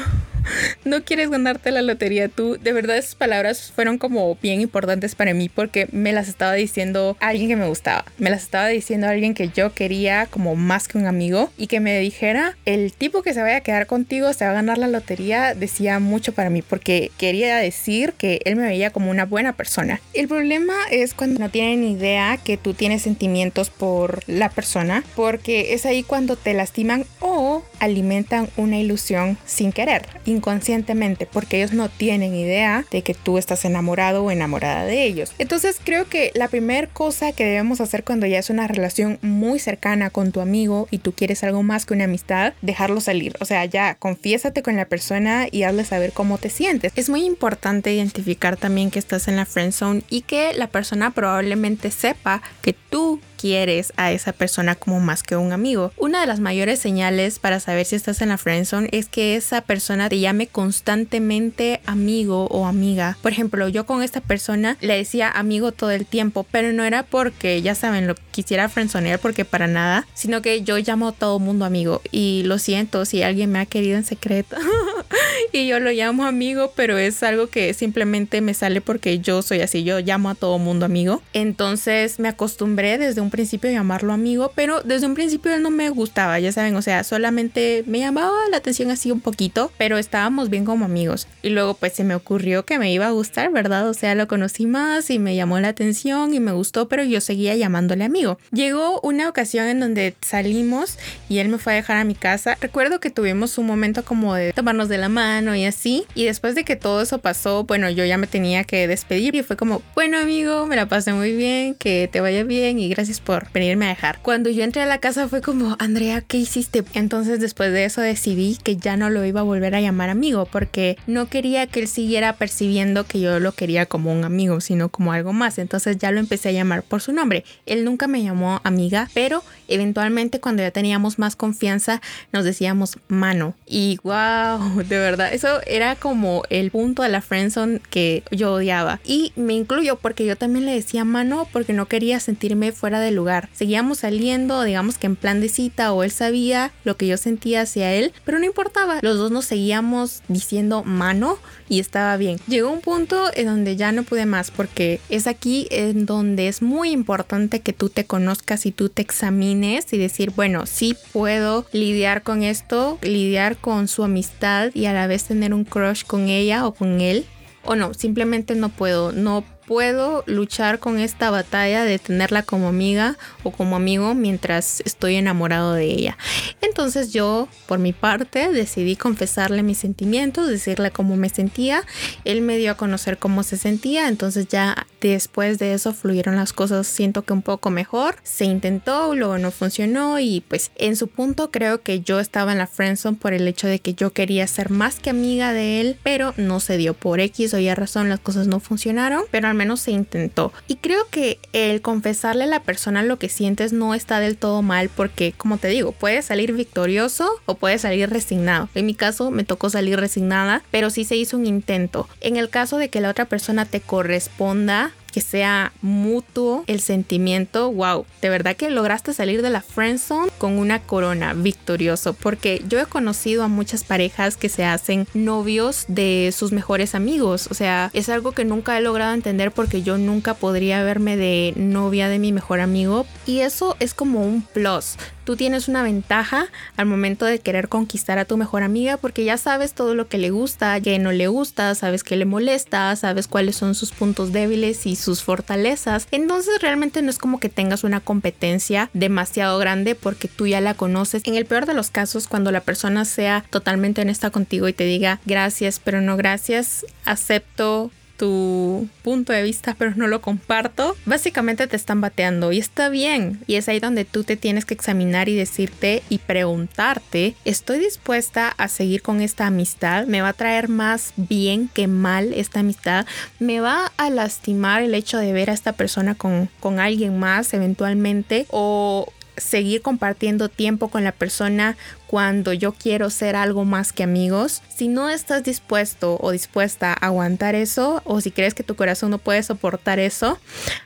no 0.85 1.05
quieres 1.05 1.31
ganarte 1.31 1.71
la 1.71 1.83
lotería 1.83 2.29
tú. 2.29 2.59
De 2.61 2.73
verdad 2.73 2.97
esas 2.97 3.15
palabras 3.15 3.73
fueron 3.75 3.99
como 3.99 4.37
bien 4.37 4.61
importantes 4.61 5.15
para 5.15 5.35
mí 5.35 5.49
porque 5.49 5.89
me 5.93 6.13
las 6.13 6.29
estaba 6.29 6.55
diciendo 6.55 7.17
alguien 7.21 7.49
que 7.49 7.57
me 7.57 7.69
gustaba. 7.69 8.05
Me 8.19 8.31
las 8.31 8.43
estaba 8.43 8.69
diciendo 8.69 9.07
alguien 9.07 9.35
que 9.35 9.49
yo 9.49 9.73
quería 9.75 10.27
como 10.27 10.57
más 10.57 10.89
que 10.89 10.99
un 10.99 11.07
amigo 11.07 11.51
y 11.57 11.67
que 11.67 11.81
me 11.81 11.99
dijera 11.99 12.57
el 12.65 12.93
tipo 12.93 13.23
que 13.23 13.35
se 13.35 13.43
vaya 13.43 13.57
a 13.57 13.61
quedar 13.61 13.87
contigo 13.87 14.33
se 14.33 14.45
va 14.45 14.53
a 14.53 14.55
ganar 14.55 14.79
la 14.79 14.89
lotería 14.89 15.55
decía 15.55 15.99
mucho 15.99 16.33
para 16.33 16.51
mí 16.51 16.63
porque 16.63 17.11
quería 17.19 17.57
decir 17.57 18.13
que 18.15 18.41
él 18.45 18.57
me 18.57 18.67
veía 18.67 18.91
como 18.91 19.11
una 19.11 19.25
buena 19.25 19.55
persona. 19.55 20.01
El 20.15 20.29
problema 20.29 20.75
es 20.91 21.15
cuando 21.15 21.41
no 21.41 21.51
tienen 21.51 21.85
idea 21.85 22.39
que 22.43 22.57
tú 22.57 22.75
tienes 22.75 23.03
sentimientos 23.03 23.71
por 23.71 24.23
la 24.27 24.49
persona 24.49 25.05
porque 25.15 25.75
es 25.75 25.87
ahí 25.87 26.03
cuando 26.03 26.37
te 26.37 26.55
lastiman 26.55 27.05
o 27.21 27.63
alimentan 27.81 28.49
una 28.57 28.79
ilusión 28.79 29.39
sin 29.47 29.73
querer 29.73 30.07
inconscientemente 30.25 31.27
porque 31.27 31.59
ellos 31.59 31.73
no 31.73 31.89
tienen 31.89 32.35
idea 32.35 32.85
de 32.91 33.03
que 33.03 33.15
tú 33.15 33.39
estás 33.39 33.65
enamorado 33.65 34.25
o 34.25 34.31
enamorada 34.31 34.85
de 34.85 35.05
ellos. 35.05 35.33
Entonces 35.39 35.81
creo 35.83 36.09
que 36.09 36.31
la 36.35 36.49
primera 36.49 36.89
cosa 36.89 37.33
que 37.33 37.45
debemos 37.45 37.81
hacer 37.81 38.05
cuando 38.05 38.27
ya 38.27 38.39
es 38.39 38.51
una 38.51 38.69
relación 38.69 39.19
muy 39.23 39.59
cercana 39.59 40.11
con 40.11 40.33
tu 40.33 40.41
amigo 40.41 40.89
y 40.91 40.99
tú 40.99 41.13
quieres 41.13 41.43
algo 41.45 41.63
más 41.63 41.87
que 41.87 41.95
una 41.95 42.05
amistad, 42.05 42.55
dejarlo 42.63 43.01
salir. 43.01 43.37
O 43.41 43.45
sea, 43.45 43.65
ya 43.65 43.95
confiésate 43.95 44.63
con 44.63 44.77
la 44.77 44.87
persona 44.87 45.47
y 45.51 45.63
hazle 45.63 45.85
saber 45.85 46.13
cómo 46.13 46.39
te 46.39 46.51
sientes. 46.51 46.93
Es 46.97 47.09
muy 47.09 47.25
importante 47.25 47.93
identificar 47.93 48.57
también 48.57 48.91
que 48.91 48.99
estás 48.99 49.29
en 49.29 49.37
la 49.37 49.47
friend 49.47 49.73
zone 49.73 50.03
y 50.09 50.23
que 50.23 50.53
la 50.55 50.69
persona 50.69 51.11
probablemente 51.11 51.91
sepa 51.91 52.43
que 52.63 52.73
tú 52.73 53.21
quieres 53.39 53.93
a 53.97 54.13
esa 54.13 54.33
persona 54.33 54.75
como 54.75 55.01
más 55.01 55.23
que 55.23 55.37
un 55.37 55.53
amigo. 55.53 55.93
Una 55.97 56.21
de 56.21 56.27
las 56.27 56.41
mayores 56.41 56.81
señales 56.81 57.39
para 57.39 57.61
saber 57.61 57.68
si 57.85 57.97
estás 57.97 58.23
en 58.23 58.31
la 58.31 58.39
friendzone 58.39 58.89
es 58.93 59.09
que 59.09 59.37
esa 59.37 59.61
persona 59.61 60.09
te 60.09 60.19
llame 60.19 60.47
constantemente 60.47 61.81
amigo 61.87 62.47
o 62.47 62.67
amiga. 62.67 63.17
Por 63.23 63.33
ejemplo, 63.33 63.69
yo 63.69 63.87
con 63.87 64.03
esta 64.03 64.21
persona 64.21 64.77
le 64.81 64.97
decía 64.97 65.31
amigo 65.31 65.73
todo 65.73 65.91
el 65.91 66.07
tiempo, 66.07 66.47
pero 66.51 66.73
no 66.73 66.85
era 66.85 67.03
porque, 67.03 67.61
ya 67.63 67.75
saben, 67.75 68.07
lo 68.07 68.15
quisiera 68.31 68.69
friendzonear 68.69 69.19
porque 69.19 69.45
para 69.45 69.67
nada, 69.67 70.07
sino 70.15 70.43
que 70.43 70.63
yo 70.63 70.79
llamo 70.79 71.09
a 71.09 71.13
todo 71.13 71.39
mundo 71.39 71.65
amigo 71.65 72.01
y 72.11 72.43
lo 72.45 72.59
siento 72.59 73.05
si 73.05 73.23
alguien 73.23 73.53
me 73.53 73.59
ha 73.59 73.67
querido 73.67 73.97
en 73.97 74.05
secreto 74.05 74.57
y 75.53 75.67
yo 75.67 75.81
lo 75.81 75.91
llamo 75.91 76.27
amigo, 76.27 76.73
pero 76.75 76.99
es 76.99 77.23
algo 77.23 77.49
que 77.49 77.75
simplemente 77.75 78.41
me 78.41 78.55
sale 78.55 78.81
porque 78.81 79.19
yo 79.21 79.43
soy 79.43 79.61
así, 79.61 79.85
yo 79.85 80.01
llamo 80.01 80.31
a 80.31 80.35
todo 80.35 80.59
mundo 80.59 80.85
amigo. 80.85 81.23
Entonces 81.33 82.19
me 82.19 82.29
acostumbré 82.29 82.99
desde 82.99 83.21
un 83.21 83.31
principio 83.31 83.71
a 83.71 83.73
llamarlo 83.73 84.13
amigo, 84.13 84.53
pero 84.55 84.83
desde 84.83 85.07
un 85.07 85.15
principio 85.15 85.55
él 85.55 85.63
no 85.63 85.71
me 85.71 85.91
gustaba, 85.91 86.39
ya 86.39 86.53
saben, 86.53 86.77
o 86.77 86.83
sea, 86.83 87.05
solamente 87.05 87.85
me 87.87 88.01
llamaba 88.01 88.37
la 88.51 88.59
atención 88.59 88.91
así 88.91 89.11
un 89.11 89.21
poquito, 89.21 89.73
pero 89.79 89.99
estábamos 89.99 90.51
bien 90.51 90.65
como 90.65 90.85
amigos. 90.85 91.27
Y 91.43 91.51
luego 91.51 91.75
pues 91.75 91.93
se 91.93 92.05
me 92.05 92.15
ocurrió 92.15 92.65
que 92.65 92.79
me 92.79 92.93
iba 92.93 93.07
a 93.07 93.11
gustar, 93.11 93.51
¿verdad? 93.51 93.89
O 93.89 93.95
sea, 93.95 94.15
lo 94.15 94.29
conocí 94.29 94.67
más 94.67 95.11
y 95.11 95.19
me 95.19 95.37
llamó 95.37 95.59
la 95.61 95.69
atención 95.69 96.35
y 96.35 96.41
me 96.41 96.53
gustó, 96.53 96.89
pero 96.89 97.05
yo 97.05 97.21
seguía 97.21 97.57
llamándole 97.57 98.05
amigo. 98.05 98.39
Llegó 98.53 99.01
una 99.03 99.29
ocasión 99.29 99.67
en 99.67 99.81
donde 99.81 100.15
salimos 100.21 100.99
y 101.29 101.39
él 101.39 101.49
me 101.49 101.59
fue 101.59 101.73
a 101.73 101.77
dejar 101.77 101.97
a 101.97 102.05
mi 102.05 102.15
casa. 102.15 102.57
Recuerdo 102.61 103.01
que 103.01 103.11
tuvimos 103.11 103.59
un 103.59 103.67
momento 103.67 104.05
como 104.05 104.35
de 104.35 104.53
tomarnos 104.53 104.89
la 104.99 105.09
mano 105.09 105.55
y 105.55 105.65
así. 105.65 106.05
Y 106.15 106.25
después 106.25 106.55
de 106.55 106.65
que 106.65 106.77
todo 106.77 107.03
eso 107.03 107.19
pasó, 107.19 107.65
bueno, 107.65 107.89
yo 107.91 108.05
ya 108.05 108.19
me 108.19 108.27
tenía 108.27 108.65
que 108.65 108.87
despedir 108.87 109.35
y 109.35 109.43
fue 109.43 109.57
como, 109.57 109.83
bueno 109.95 110.19
amigo, 110.19 110.67
me 110.67 110.77
la 110.77 110.87
pasé 110.89 111.13
muy 111.13 111.35
bien, 111.35 111.75
que 111.75 112.09
te 112.11 112.21
vaya 112.21 112.45
bien 112.45 112.79
y 112.79 112.89
gracias 112.89 113.21
por 113.21 113.51
venirme 113.53 113.87
a 113.87 113.91
dejar. 113.91 114.21
Cuando 114.23 114.51
yo 114.51 114.65
entré 114.65 114.83
a 114.83 114.87
la 114.87 114.99
casa 114.99 115.29
fue 115.29 115.41
como, 115.41 115.77
Andrea, 115.79 116.21
¿qué 116.21 116.39
hiciste? 116.39 116.85
Entonces 116.95 117.41
después 117.41 117.73
de 117.73 117.85
eso 117.85 118.01
decidí 118.01 118.59
que 118.63 118.77
ya 118.77 118.97
no 118.97 119.11
lo 119.11 119.25
iba 119.25 119.41
a 119.41 119.45
volver 119.45 119.75
a 119.75 119.81
llamar 119.81 120.11
amigo 120.11 120.47
porque 120.47 120.97
no 121.07 121.29
quería 121.29 121.67
que 121.67 121.81
él 121.81 121.89
siguiera 121.89 122.35
percibiendo 122.35 123.05
que 123.05 123.21
yo 123.21 123.41
lo 123.41 123.53
quería 123.53 123.87
como 123.87 124.13
un 124.13 124.25
amigo, 124.25 124.61
sino 124.61 124.89
como 124.89 125.13
algo 125.13 125.33
más. 125.33 125.59
Entonces 125.59 125.99
ya 125.99 126.11
lo 126.11 126.21
empecé 126.21 126.51
a 126.51 126.53
llamar 126.53 126.83
por 126.83 127.01
su 127.01 127.13
nombre. 127.13 127.45
Él 127.67 127.85
nunca 127.85 128.09
me 128.09 128.23
llamó 128.23 128.61
amiga, 128.65 129.09
pero 129.15 129.43
eventualmente 129.69 130.41
cuando 130.41 130.63
ya 130.63 130.71
teníamos 130.71 131.19
más 131.19 131.37
confianza 131.37 132.01
nos 132.33 132.45
decíamos 132.45 132.99
mano. 133.09 133.55
Y 133.67 133.99
wow, 134.03 134.83
de 134.89 134.99
verdad, 134.99 135.33
eso 135.33 135.61
era 135.67 135.97
como 135.97 136.43
el 136.51 136.71
punto 136.71 137.03
de 137.03 137.09
la 137.09 137.21
friendzone 137.21 137.81
que 137.91 138.23
yo 138.31 138.55
odiaba. 138.55 139.01
Y 139.05 139.33
me 139.37 139.55
incluyo 139.55 139.97
porque 139.97 140.25
yo 140.25 140.37
también 140.37 140.67
le 140.67 140.75
decía 140.75 141.05
mano 141.05 141.49
porque 141.53 141.73
no 141.73 141.87
quería 141.87 142.21
sentirme 142.21 142.73
fuera 142.73 143.01
de 143.01 143.11
lugar. 143.11 143.49
Seguíamos 143.53 143.99
saliendo, 143.99 144.63
digamos 144.63 144.99
que 144.99 145.07
en 145.07 145.17
plan 145.17 145.41
de 145.41 145.49
cita 145.49 145.93
o 145.93 146.03
él 146.03 146.11
sabía 146.11 146.73
lo 146.85 146.97
que 146.97 147.07
yo 147.07 147.17
sentía 147.17 147.63
hacia 147.63 147.93
él, 147.93 148.13
pero 148.25 148.39
no 148.39 148.45
importaba. 148.45 148.99
Los 149.03 149.19
dos 149.19 149.31
nos 149.31 149.45
seguíamos 149.45 150.23
diciendo 150.29 150.85
mano 150.85 151.39
y 151.69 151.81
estaba 151.81 152.17
bien. 152.17 152.39
Llegó 152.47 152.71
un 152.71 152.81
punto 152.81 153.31
en 153.35 153.47
donde 153.47 153.77
ya 153.77 153.93
no 153.93 154.03
pude 154.03 154.27
más 154.27 154.51
porque 154.51 155.01
es 155.09 155.27
aquí 155.27 155.67
en 155.71 156.07
donde 156.07 156.49
es 156.49 156.63
muy 156.63 156.91
importante 156.91 157.61
que 157.61 157.73
tú 157.73 157.89
te 157.89 158.05
conozcas 158.05 158.67
y 158.67 158.73
tú 158.73 158.89
te 158.89 159.03
examines 159.03 159.93
y 159.93 159.99
decir, 159.99 160.33
bueno, 160.35 160.67
sí 160.67 160.97
puedo 161.13 161.67
lidiar 161.73 162.23
con 162.23 162.43
esto, 162.43 162.99
lidiar 163.03 163.57
con 163.57 163.89
su 163.89 164.05
amistad 164.05 164.71
y 164.75 164.87
a 164.87 164.93
la 164.93 165.07
vez 165.07 165.25
tener 165.25 165.55
un 165.55 165.65
crush 165.65 166.05
con 166.05 166.29
ella 166.29 166.67
o 166.67 166.75
con 166.75 167.01
él. 167.01 167.27
O 167.65 167.77
no, 167.77 167.93
simplemente 167.93 168.55
no 168.55 168.71
puedo, 168.71 169.13
no 169.13 169.45
puedo 169.69 170.25
luchar 170.27 170.79
con 170.79 170.99
esta 170.99 171.31
batalla 171.31 171.85
de 171.85 171.99
tenerla 171.99 172.43
como 172.43 172.69
amiga 172.69 173.19
o 173.43 173.51
como 173.51 173.77
amigo 173.77 174.15
mientras 174.15 174.81
estoy 174.87 175.17
enamorado 175.17 175.75
de 175.75 175.85
ella. 175.85 176.17
Entonces 176.63 177.13
yo, 177.13 177.49
por 177.67 177.79
mi 177.79 177.93
parte, 177.93 178.51
decidí 178.51 178.97
confesarle 178.97 179.63
mis 179.63 179.77
sentimientos, 179.77 180.49
decirle 180.49 180.91
cómo 180.91 181.17
me 181.17 181.29
sentía. 181.29 181.83
Él 182.25 182.41
me 182.41 182.57
dio 182.57 182.73
a 182.73 182.77
conocer 182.79 183.19
cómo 183.19 183.43
se 183.43 183.59
sentía, 183.59 184.09
entonces 184.09 184.49
ya 184.49 184.87
después 185.03 185.59
de 185.59 185.75
eso 185.75 185.93
fluyeron 185.93 186.37
las 186.37 186.55
cosas, 186.55 186.87
siento 186.87 187.23
que 187.23 187.35
un 187.35 187.43
poco 187.43 187.69
mejor. 187.69 188.17
Se 188.23 188.47
intentó, 188.47 189.15
luego 189.15 189.37
no 189.37 189.51
funcionó 189.51 190.19
y 190.19 190.41
pues 190.49 190.71
en 190.77 190.97
su 190.97 191.09
punto 191.09 191.51
creo 191.51 191.83
que 191.83 192.01
yo 192.01 192.21
estaba 192.21 192.53
en 192.53 192.59
la 192.59 192.67
friendzone 192.67 193.19
por 193.19 193.35
el 193.35 193.47
hecho 193.47 193.67
de 193.67 193.81
que 193.81 193.93
yo 193.93 194.15
quería 194.15 194.47
ser 194.47 194.71
más 194.71 194.99
que 194.99 195.11
amiga 195.11 195.53
de 195.53 195.83
él, 195.83 195.99
pero 196.03 196.33
no 196.39 196.59
se 196.59 196.79
dio 196.79 196.95
por 196.95 197.21
X 197.21 197.53
o 197.53 197.59
Y 197.59 197.75
razón, 197.75 198.09
las 198.09 198.21
cosas 198.21 198.47
no 198.47 198.61
funcionaron, 198.61 199.25
pero 199.31 199.49
al 199.49 199.58
menos 199.59 199.81
se 199.81 199.91
intentó. 199.91 200.53
Y 200.67 200.77
creo 200.77 201.07
que 201.11 201.39
el 201.53 201.83
confesarle 201.83 202.45
a 202.45 202.47
la 202.47 202.63
persona 202.63 203.03
lo 203.03 203.19
que 203.19 203.29
sientes 203.29 203.73
no 203.73 203.95
está 203.95 204.21
del 204.21 204.39
todo 204.39 204.63
mal 204.63 204.89
porque, 204.89 205.35
como 205.37 205.59
te 205.59 205.69
digo, 205.69 205.93
puedes 205.93 206.27
salir 206.27 206.53
victorioso 206.53 207.29
o 207.45 207.57
puedes 207.57 207.83
salir 207.83 208.09
resignado. 208.09 208.69
En 208.75 208.87
mi 208.87 208.95
caso 208.95 209.31
me 209.31 209.45
tocó 209.45 209.69
salir 209.69 209.99
resignada, 209.99 210.63
pero 210.71 210.91
sí 210.91 211.05
se 211.05 211.17
hizo 211.17 211.37
un 211.37 211.47
intento. 211.47 212.09
En 212.21 212.37
el 212.37 212.49
caso 212.49 212.79
de 212.79 212.89
que 212.89 213.01
la 213.01 213.11
otra 213.11 213.27
persona 213.27 213.65
te 213.65 213.81
corresponda, 213.81 214.93
que 215.13 215.21
sea 215.21 215.73
mutuo 215.83 216.65
el 216.67 216.81
sentimiento, 216.81 217.71
wow, 217.73 218.07
de 218.23 218.29
verdad 218.29 218.57
que 218.57 218.71
lograste 218.71 219.13
salir 219.13 219.43
de 219.43 219.51
la 219.51 219.63
friend 219.63 219.99
zone 219.99 220.31
con 220.39 220.59
una 220.59 220.81
corona 220.81 221.35
victorioso, 221.35 222.15
porque 222.15 222.63
yo 222.69 222.81
he 222.81 222.87
conocido 222.87 223.43
a 223.43 223.49
muchas 223.49 223.85
parejas 223.85 224.37
que 224.37 224.49
se 224.49 224.65
hacen 224.65 225.07
novios 225.15 225.85
de 225.89 226.33
sus 226.37 226.53
mejores 226.53 226.95
amigos, 226.95 227.49
o 227.51 227.55
sea, 227.55 227.91
es 227.93 228.09
algo 228.09 228.33
que 228.33 228.45
nunca 228.45 228.77
he 228.77 228.81
logrado 228.81 229.15
entender 229.15 229.53
porque 229.53 229.83
yo 229.83 229.99
nunca 229.99 230.35
podría 230.35 230.83
verme 230.83 231.17
de 231.17 231.53
novia 231.57 232.09
de 232.09 232.19
mi 232.19 232.33
mejor 232.33 232.61
amigo. 232.61 233.07
Y 233.27 233.41
eso 233.41 233.77
es 233.81 233.95
como 233.95 234.23
un 234.23 234.43
plus 234.43 234.97
tú 235.29 235.37
tienes 235.37 235.69
una 235.69 235.83
ventaja 235.83 236.47
al 236.79 236.87
momento 236.87 237.27
de 237.27 237.39
querer 237.39 237.69
conquistar 237.69 238.19
a 238.19 238.25
tu 238.25 238.39
mejor 238.39 238.63
amiga 238.63 238.97
porque 238.97 239.27
ya 239.27 239.37
sabes 239.37 239.75
todo 239.75 239.95
lo 239.95 240.09
que 240.09 240.17
le 240.17 240.31
gusta, 240.31 240.81
que 240.81 240.99
no 240.99 241.13
le 241.13 241.29
gusta, 241.29 241.75
sabes 241.75 242.03
que 242.03 242.17
le 242.17 242.25
molesta, 242.25 242.97
sabes 242.97 243.29
cuáles 243.29 243.57
son 243.57 243.75
sus 243.75 243.91
puntos 243.91 244.33
débiles 244.33 244.87
y 244.87 244.97
sus 244.97 245.23
fortalezas. 245.23 246.09
Entonces 246.13 246.63
realmente 246.63 247.03
no 247.03 247.11
es 247.11 247.19
como 247.19 247.41
que 247.41 247.51
tengas 247.51 247.85
una 247.85 248.01
competencia 248.01 248.89
demasiado 248.95 249.59
grande 249.59 249.95
porque 249.95 250.29
tú 250.29 250.47
ya 250.47 250.63
la 250.63 250.73
conoces. 250.73 251.21
En 251.27 251.35
el 251.35 251.45
peor 251.45 251.67
de 251.67 251.75
los 251.75 251.91
casos, 251.91 252.27
cuando 252.27 252.51
la 252.51 252.63
persona 252.63 253.05
sea 253.05 253.45
totalmente 253.51 254.01
honesta 254.01 254.31
contigo 254.31 254.67
y 254.67 254.73
te 254.73 254.85
diga 254.85 255.21
gracias, 255.27 255.79
pero 255.79 256.01
no 256.01 256.17
gracias, 256.17 256.87
acepto 257.05 257.91
tu 258.19 258.89
punto 259.03 259.33
de 259.33 259.43
vista, 259.43 259.75
pero 259.79 259.93
no 259.97 260.09
lo 260.09 260.21
comparto, 260.21 260.97
básicamente 261.07 261.67
te 261.67 261.77
están 261.77 262.01
bateando 262.01 262.53
y 262.53 262.59
está 262.59 262.89
bien. 262.89 263.41
Y 263.47 263.55
es 263.55 263.69
ahí 263.69 263.81
donde 263.81 264.05
tú 264.05 264.25
te 264.25 264.37
tienes 264.37 264.65
que 264.65 264.75
examinar 264.75 265.29
y 265.29 265.37
decirte 265.37 266.03
y 266.11 266.19
preguntarte, 266.19 267.35
¿estoy 267.45 267.79
dispuesta 267.79 268.49
a 268.49 268.69
seguir 268.69 269.01
con 269.01 269.21
esta 269.21 269.47
amistad? 269.47 270.07
¿Me 270.07 270.21
va 270.21 270.29
a 270.29 270.33
traer 270.35 270.69
más 270.69 271.13
bien 271.17 271.71
que 271.73 271.87
mal 271.87 272.35
esta 272.35 272.61
amistad? 272.61 273.07
¿Me 273.39 273.61
va 273.61 273.93
a 273.97 274.11
lastimar 274.11 274.83
el 274.83 274.95
hecho 274.95 275.19
de 275.19 275.33
ver 275.33 275.49
a 275.49 275.55
esta 275.55 275.73
persona 275.73 276.15
con, 276.15 276.51
con 276.61 276.81
alguien 276.81 277.19
más 277.19 277.55
eventualmente? 277.55 278.47
¿O 278.51 279.13
seguir 279.37 279.83
compartiendo 279.83 280.49
tiempo 280.49 280.89
con 280.89 281.05
la 281.05 281.13
persona 281.13 281.77
cuando 282.09 282.55
yo 282.55 282.73
quiero 282.73 283.11
ser 283.11 283.37
algo 283.37 283.65
más 283.65 283.93
que 283.93 284.03
amigos. 284.03 284.63
Si 284.75 284.89
no 284.89 285.11
estás 285.11 285.45
dispuesto 285.45 286.17
o 286.21 286.31
dispuesta 286.31 286.91
a 286.91 287.07
aguantar 287.07 287.55
eso 287.55 288.01
o 288.05 288.21
si 288.23 288.31
crees 288.31 288.55
que 288.55 288.65
tu 288.65 288.77
corazón 288.77 289.11
no 289.11 289.19
puede 289.19 289.43
soportar 289.43 289.99
eso, 289.99 290.39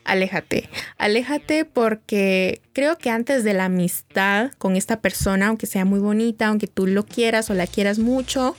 aléjate. 0.05 0.69
Aléjate 0.99 1.64
porque 1.64 2.61
creo 2.73 2.99
que 2.99 3.11
antes 3.11 3.45
de 3.45 3.55
la 3.55 3.67
amistad 3.67 4.50
con 4.59 4.75
esta 4.75 5.00
persona, 5.00 5.47
aunque 5.47 5.67
sea 5.67 5.85
muy 5.85 6.00
bonita, 6.00 6.49
aunque 6.49 6.67
tú 6.67 6.88
lo 6.88 7.07
quieras 7.07 7.50
o 7.50 7.55
la 7.55 7.69
quieras 7.69 8.00
mucho, 8.00 8.57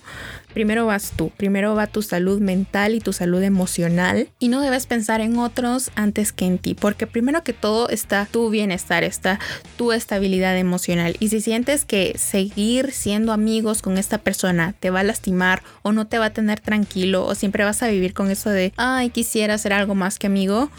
primero 0.53 0.85
vas 0.85 1.11
tú, 1.17 1.31
primero 1.35 1.75
va 1.75 1.87
tu 1.87 2.01
salud 2.01 2.39
mental 2.39 2.95
y 2.95 2.99
tu 3.01 3.11
salud 3.11 3.41
emocional 3.43 4.29
y 4.39 4.47
no 4.47 4.61
debes 4.61 4.85
pensar 4.85 5.19
en 5.19 5.37
otros 5.37 5.91
antes 5.95 6.31
que 6.31 6.45
en 6.45 6.59
ti, 6.59 6.75
porque 6.75 7.07
primero 7.07 7.43
que 7.43 7.53
todo 7.53 7.89
está 7.89 8.25
tu 8.25 8.49
bienestar, 8.49 9.03
está 9.03 9.39
tu 9.77 9.91
estabilidad 9.91 10.57
emocional 10.57 11.17
y 11.19 11.29
si 11.29 11.41
sientes 11.41 11.83
que 11.83 12.13
seguir 12.17 12.52
siendo 12.91 13.31
amigos 13.31 13.81
con 13.81 13.97
esta 13.97 14.17
persona 14.17 14.73
te 14.79 14.89
va 14.89 15.01
a 15.01 15.03
lastimar 15.03 15.63
o 15.81 15.91
no 15.91 16.07
te 16.07 16.19
va 16.19 16.25
a 16.25 16.29
tener 16.31 16.59
tranquilo 16.59 17.25
o 17.25 17.35
siempre 17.35 17.63
vas 17.63 17.83
a 17.83 17.87
vivir 17.87 18.13
con 18.13 18.29
eso 18.29 18.49
de, 18.49 18.73
ay, 18.77 19.09
quisiera 19.09 19.57
ser 19.57 19.73
algo 19.73 19.95
más 19.95 20.19
que 20.19 20.27
amigo, 20.27 20.69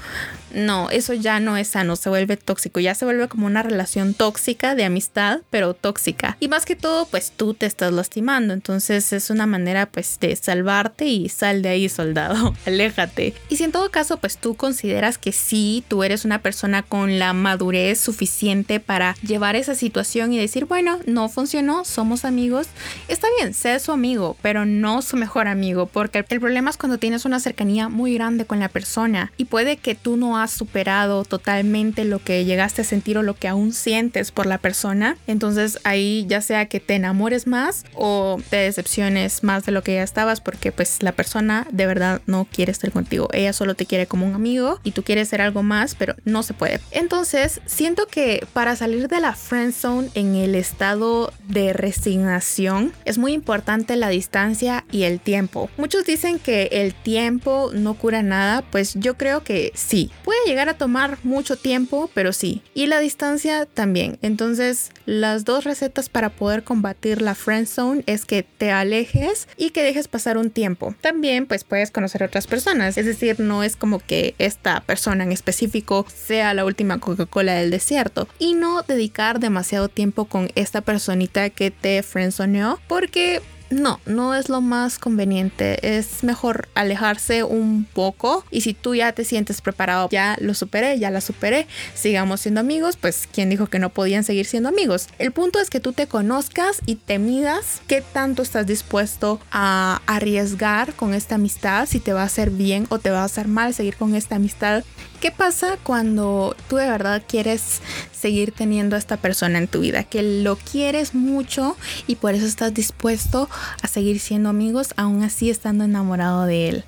no, 0.55 0.91
eso 0.91 1.13
ya 1.13 1.41
no 1.41 1.57
es 1.57 1.69
sano, 1.69 1.97
se 1.97 2.09
vuelve 2.09 2.37
tóxico, 2.37 2.81
ya 2.81 2.95
se 2.95 3.05
vuelve 3.05 3.29
como 3.29 3.47
una 3.47 3.63
relación 3.63 4.15
tóxica 4.15 4.75
de 4.75 4.85
amistad, 4.85 5.41
pero 5.51 5.75
tóxica. 5.75 6.37
Y 6.41 6.49
más 6.49 6.65
que 6.65 6.77
todo, 6.77 7.07
pues 7.07 7.33
tú 7.37 7.55
te 7.55 7.67
estás 7.67 7.93
lastimando, 7.93 8.55
entonces 8.55 9.13
es 9.13 9.31
una 9.31 9.47
manera 9.47 9.87
pues 9.87 10.19
de 10.21 10.35
salvarte 10.37 11.07
y 11.07 11.29
sal 11.29 11.63
de 11.63 11.69
ahí 11.71 11.89
soldado, 11.89 12.55
aléjate. 12.67 13.35
Y 13.49 13.57
si 13.57 13.65
en 13.65 13.73
todo 13.73 13.91
caso 13.91 14.19
pues 14.19 14.39
tú 14.39 14.55
consideras 14.55 15.19
que 15.19 15.33
sí, 15.33 15.85
tú 15.89 16.05
eres 16.05 16.25
una 16.25 16.41
persona 16.41 16.83
con 16.83 17.19
la 17.19 17.33
madurez 17.33 17.99
suficiente 18.01 18.81
para 18.81 19.17
llevar 19.27 19.57
esa 19.57 19.75
situación 19.75 20.33
y 20.33 20.39
decir, 20.39 20.65
bueno, 20.67 20.99
no 21.07 21.29
funcionó, 21.29 21.85
somos 21.85 22.25
amigos, 22.25 22.69
está 23.09 23.29
bien, 23.39 23.55
sé 23.55 23.79
su 23.81 23.93
amigo, 23.93 24.37
pero 24.43 24.65
no 24.65 25.03
su 25.03 25.17
mejor 25.17 25.49
amigo, 25.49 25.87
porque 25.87 26.25
el 26.29 26.41
problema 26.41 26.71
es 26.71 26.77
cuando 26.77 26.99
tienes 26.99 27.25
una 27.25 27.41
cercanía 27.41 27.89
muy 27.89 28.15
grande 28.15 28.45
con 28.45 28.61
la 28.61 28.69
persona 28.69 29.33
y 29.37 29.47
puede 29.47 29.77
que 29.77 29.95
tú 29.95 30.17
no 30.17 30.39
superado 30.51 31.25
totalmente 31.25 32.05
lo 32.05 32.19
que 32.19 32.45
llegaste 32.45 32.83
a 32.83 32.85
sentir 32.85 33.19
o 33.19 33.23
lo 33.23 33.35
que 33.35 33.49
aún 33.49 33.73
sientes 33.73 34.31
por 34.31 34.47
la 34.47 34.59
persona, 34.59 35.17
entonces 35.27 35.79
ahí 35.85 36.25
ya 36.29 36.41
sea 36.41 36.67
que 36.67 36.81
te 36.81 36.95
enamores 36.95 37.47
más 37.47 37.85
o 37.95 38.41
te 38.51 38.57
decepciones 38.57 39.43
más 39.43 39.65
de 39.65 39.73
lo 39.73 39.83
que 39.83 39.95
ya 39.95 40.03
estabas 40.03 40.41
porque 40.41 40.73
pues 40.73 41.03
la 41.03 41.13
persona 41.13 41.67
de 41.71 41.87
verdad 41.87 42.23
no 42.27 42.47
quiere 42.51 42.73
estar 42.73 42.91
contigo, 42.91 43.29
ella 43.33 43.53
solo 43.53 43.75
te 43.75 43.87
quiere 43.87 44.07
como 44.07 44.27
un 44.27 44.35
amigo 44.35 44.81
y 44.85 44.93
tú 44.93 45.03
quieres 45.03 45.29
ser 45.29 45.41
algo 45.41 45.63
más, 45.63 45.95
pero 45.95 46.15
no 46.25 46.43
se 46.43 46.55
puede. 46.55 46.81
Entonces, 46.91 47.61
siento 47.67 48.07
que 48.07 48.47
para 48.53 48.77
salir 48.77 49.09
de 49.09 49.21
la 49.21 49.35
friend 49.35 49.73
zone 49.73 50.09
en 50.15 50.35
el 50.35 50.55
estado 50.55 51.33
de 51.49 51.73
resignación 51.73 52.93
es 53.05 53.19
muy 53.19 53.33
importante 53.33 53.97
la 53.97 54.09
distancia 54.09 54.85
y 54.91 55.05
el 55.05 55.21
tiempo. 55.21 55.71
Muchos 55.77 56.05
dicen 56.05 56.39
que 56.39 56.69
el 56.73 56.95
tiempo 56.95 57.71
no 57.75 57.95
cura 57.95 58.23
nada, 58.23 58.63
pues 58.71 58.95
yo 58.95 59.17
creo 59.17 59.43
que 59.43 59.73
sí. 59.75 60.11
Llegar 60.47 60.69
a 60.69 60.75
tomar 60.75 61.19
mucho 61.23 61.57
tiempo, 61.57 62.11
pero 62.15 62.33
sí. 62.33 62.63
Y 62.75 62.87
la 62.87 63.01
distancia 63.01 63.67
también. 63.67 64.19
Entonces, 64.23 64.91
las 65.07 65.45
dos 65.45 65.65
recetas 65.65 66.09
para 66.09 66.31
poder 66.31 66.65
combatir 66.65 67.23
la 67.23 67.35
friend 67.35 67.67
zone 67.67 68.03
es 68.07 68.25
que 68.25 68.43
te 68.43 68.71
alejes 68.71 69.49
y 69.57 69.71
que 69.71 69.83
dejes 69.83 70.09
pasar 70.09 70.39
un 70.39 70.51
tiempo. 70.51 70.95
También 71.01 71.47
pues 71.47 71.65
puedes 71.65 71.91
conocer 71.91 72.23
a 72.23 72.27
otras 72.27 72.47
personas, 72.47 72.97
es 72.97 73.07
decir, 73.07 73.41
no 73.41 73.63
es 73.63 73.77
como 73.77 73.99
que 73.99 74.35
esta 74.39 74.81
persona 74.81 75.25
en 75.25 75.33
específico 75.33 76.07
sea 76.15 76.55
la 76.55 76.65
última 76.65 76.99
Coca-Cola 76.99 77.55
del 77.55 77.71
desierto 77.71 78.29
y 78.39 78.55
no 78.55 78.83
dedicar 78.83 79.41
demasiado 79.41 79.89
tiempo 79.89 80.27
con 80.27 80.51
esta 80.55 80.81
personita 80.81 81.51
que 81.51 81.71
te 81.71 82.03
friendzoneó 82.03 82.81
porque 82.89 83.43
no, 83.75 84.01
no 84.07 84.35
es 84.35 84.49
lo 84.49 84.61
más 84.61 84.99
conveniente. 84.99 85.97
Es 85.97 86.25
mejor 86.25 86.69
alejarse 86.75 87.45
un 87.45 87.87
poco 87.93 88.45
y 88.51 88.63
si 88.63 88.75
tú 88.75 88.95
ya 88.95 89.13
te 89.13 89.25
sientes 89.25 89.61
preparado, 89.61 90.09
ya 90.11 90.37
lo 90.41 90.55
superé, 90.55 90.99
ya 90.99 91.11
la 91.11 91.21
superé, 91.21 91.67
sigamos 91.95 92.41
siendo 92.41 92.61
amigos, 92.61 92.97
pues 92.97 93.29
quien 93.31 93.51
dijo 93.51 93.67
que 93.67 93.79
no 93.79 93.91
podían 93.91 94.25
seguir 94.25 94.47
siendo 94.47 94.69
amigos. 94.69 95.09
El 95.19 95.33
punto 95.33 95.59
es 95.61 95.71
que 95.71 95.81
tú 95.81 95.93
te 95.93 96.07
conozcas 96.07 96.81
y 96.87 96.97
te 96.97 97.19
midas 97.19 97.83
qué 97.87 98.01
tanto 98.01 98.43
estás 98.43 98.67
dispuesto 98.67 99.41
a 99.51 100.01
arriesgar 100.07 100.95
con 100.95 101.15
esta 101.15 101.35
amistad, 101.35 101.87
si 101.87 102.01
te 102.01 102.13
va 102.13 102.23
a 102.23 102.27
hacer 102.27 102.51
bien 102.51 102.87
o 102.91 102.99
te 102.99 103.11
va 103.11 103.23
a 103.23 103.25
hacer 103.25 103.49
mal 103.49 103.75
seguir 103.75 103.97
con 103.97 104.15
esta 104.15 104.37
amistad 104.37 104.85
¿Qué 105.25 105.31
pasa 105.31 105.79
cuando 105.83 106.55
tú 106.69 106.77
de 106.77 106.87
verdad 106.87 107.23
quieres 107.27 107.81
seguir 108.13 108.53
teniendo 108.53 108.95
a 108.95 108.99
esta 108.99 109.17
persona 109.17 109.57
en 109.57 109.69
tu 109.69 109.81
vida? 109.81 110.05
Que 110.05 110.23
lo 110.23 110.57
quieres 110.57 111.15
mucho 111.15 111.79
y 112.07 112.17
por 112.17 112.35
eso 112.35 112.45
estás 112.45 112.75
dispuesto 112.75 113.49
a 113.81 113.89
seguir 113.89 114.21
siendo 114.21 114.51
amigos, 114.51 114.93
aún 114.99 115.23
así 115.23 115.49
estando 115.49 115.85
enamorado 115.85 116.45
de 116.45 116.69
él. 116.69 116.85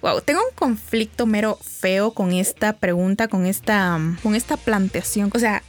Wow, 0.00 0.22
tengo 0.22 0.40
un 0.40 0.54
conflicto 0.54 1.26
mero 1.26 1.58
feo 1.62 2.12
con 2.12 2.32
esta 2.32 2.72
pregunta, 2.72 3.28
con 3.28 3.44
esta, 3.44 4.00
con 4.22 4.34
esta 4.34 4.56
planteación. 4.56 5.30
O 5.34 5.38
sea, 5.38 5.62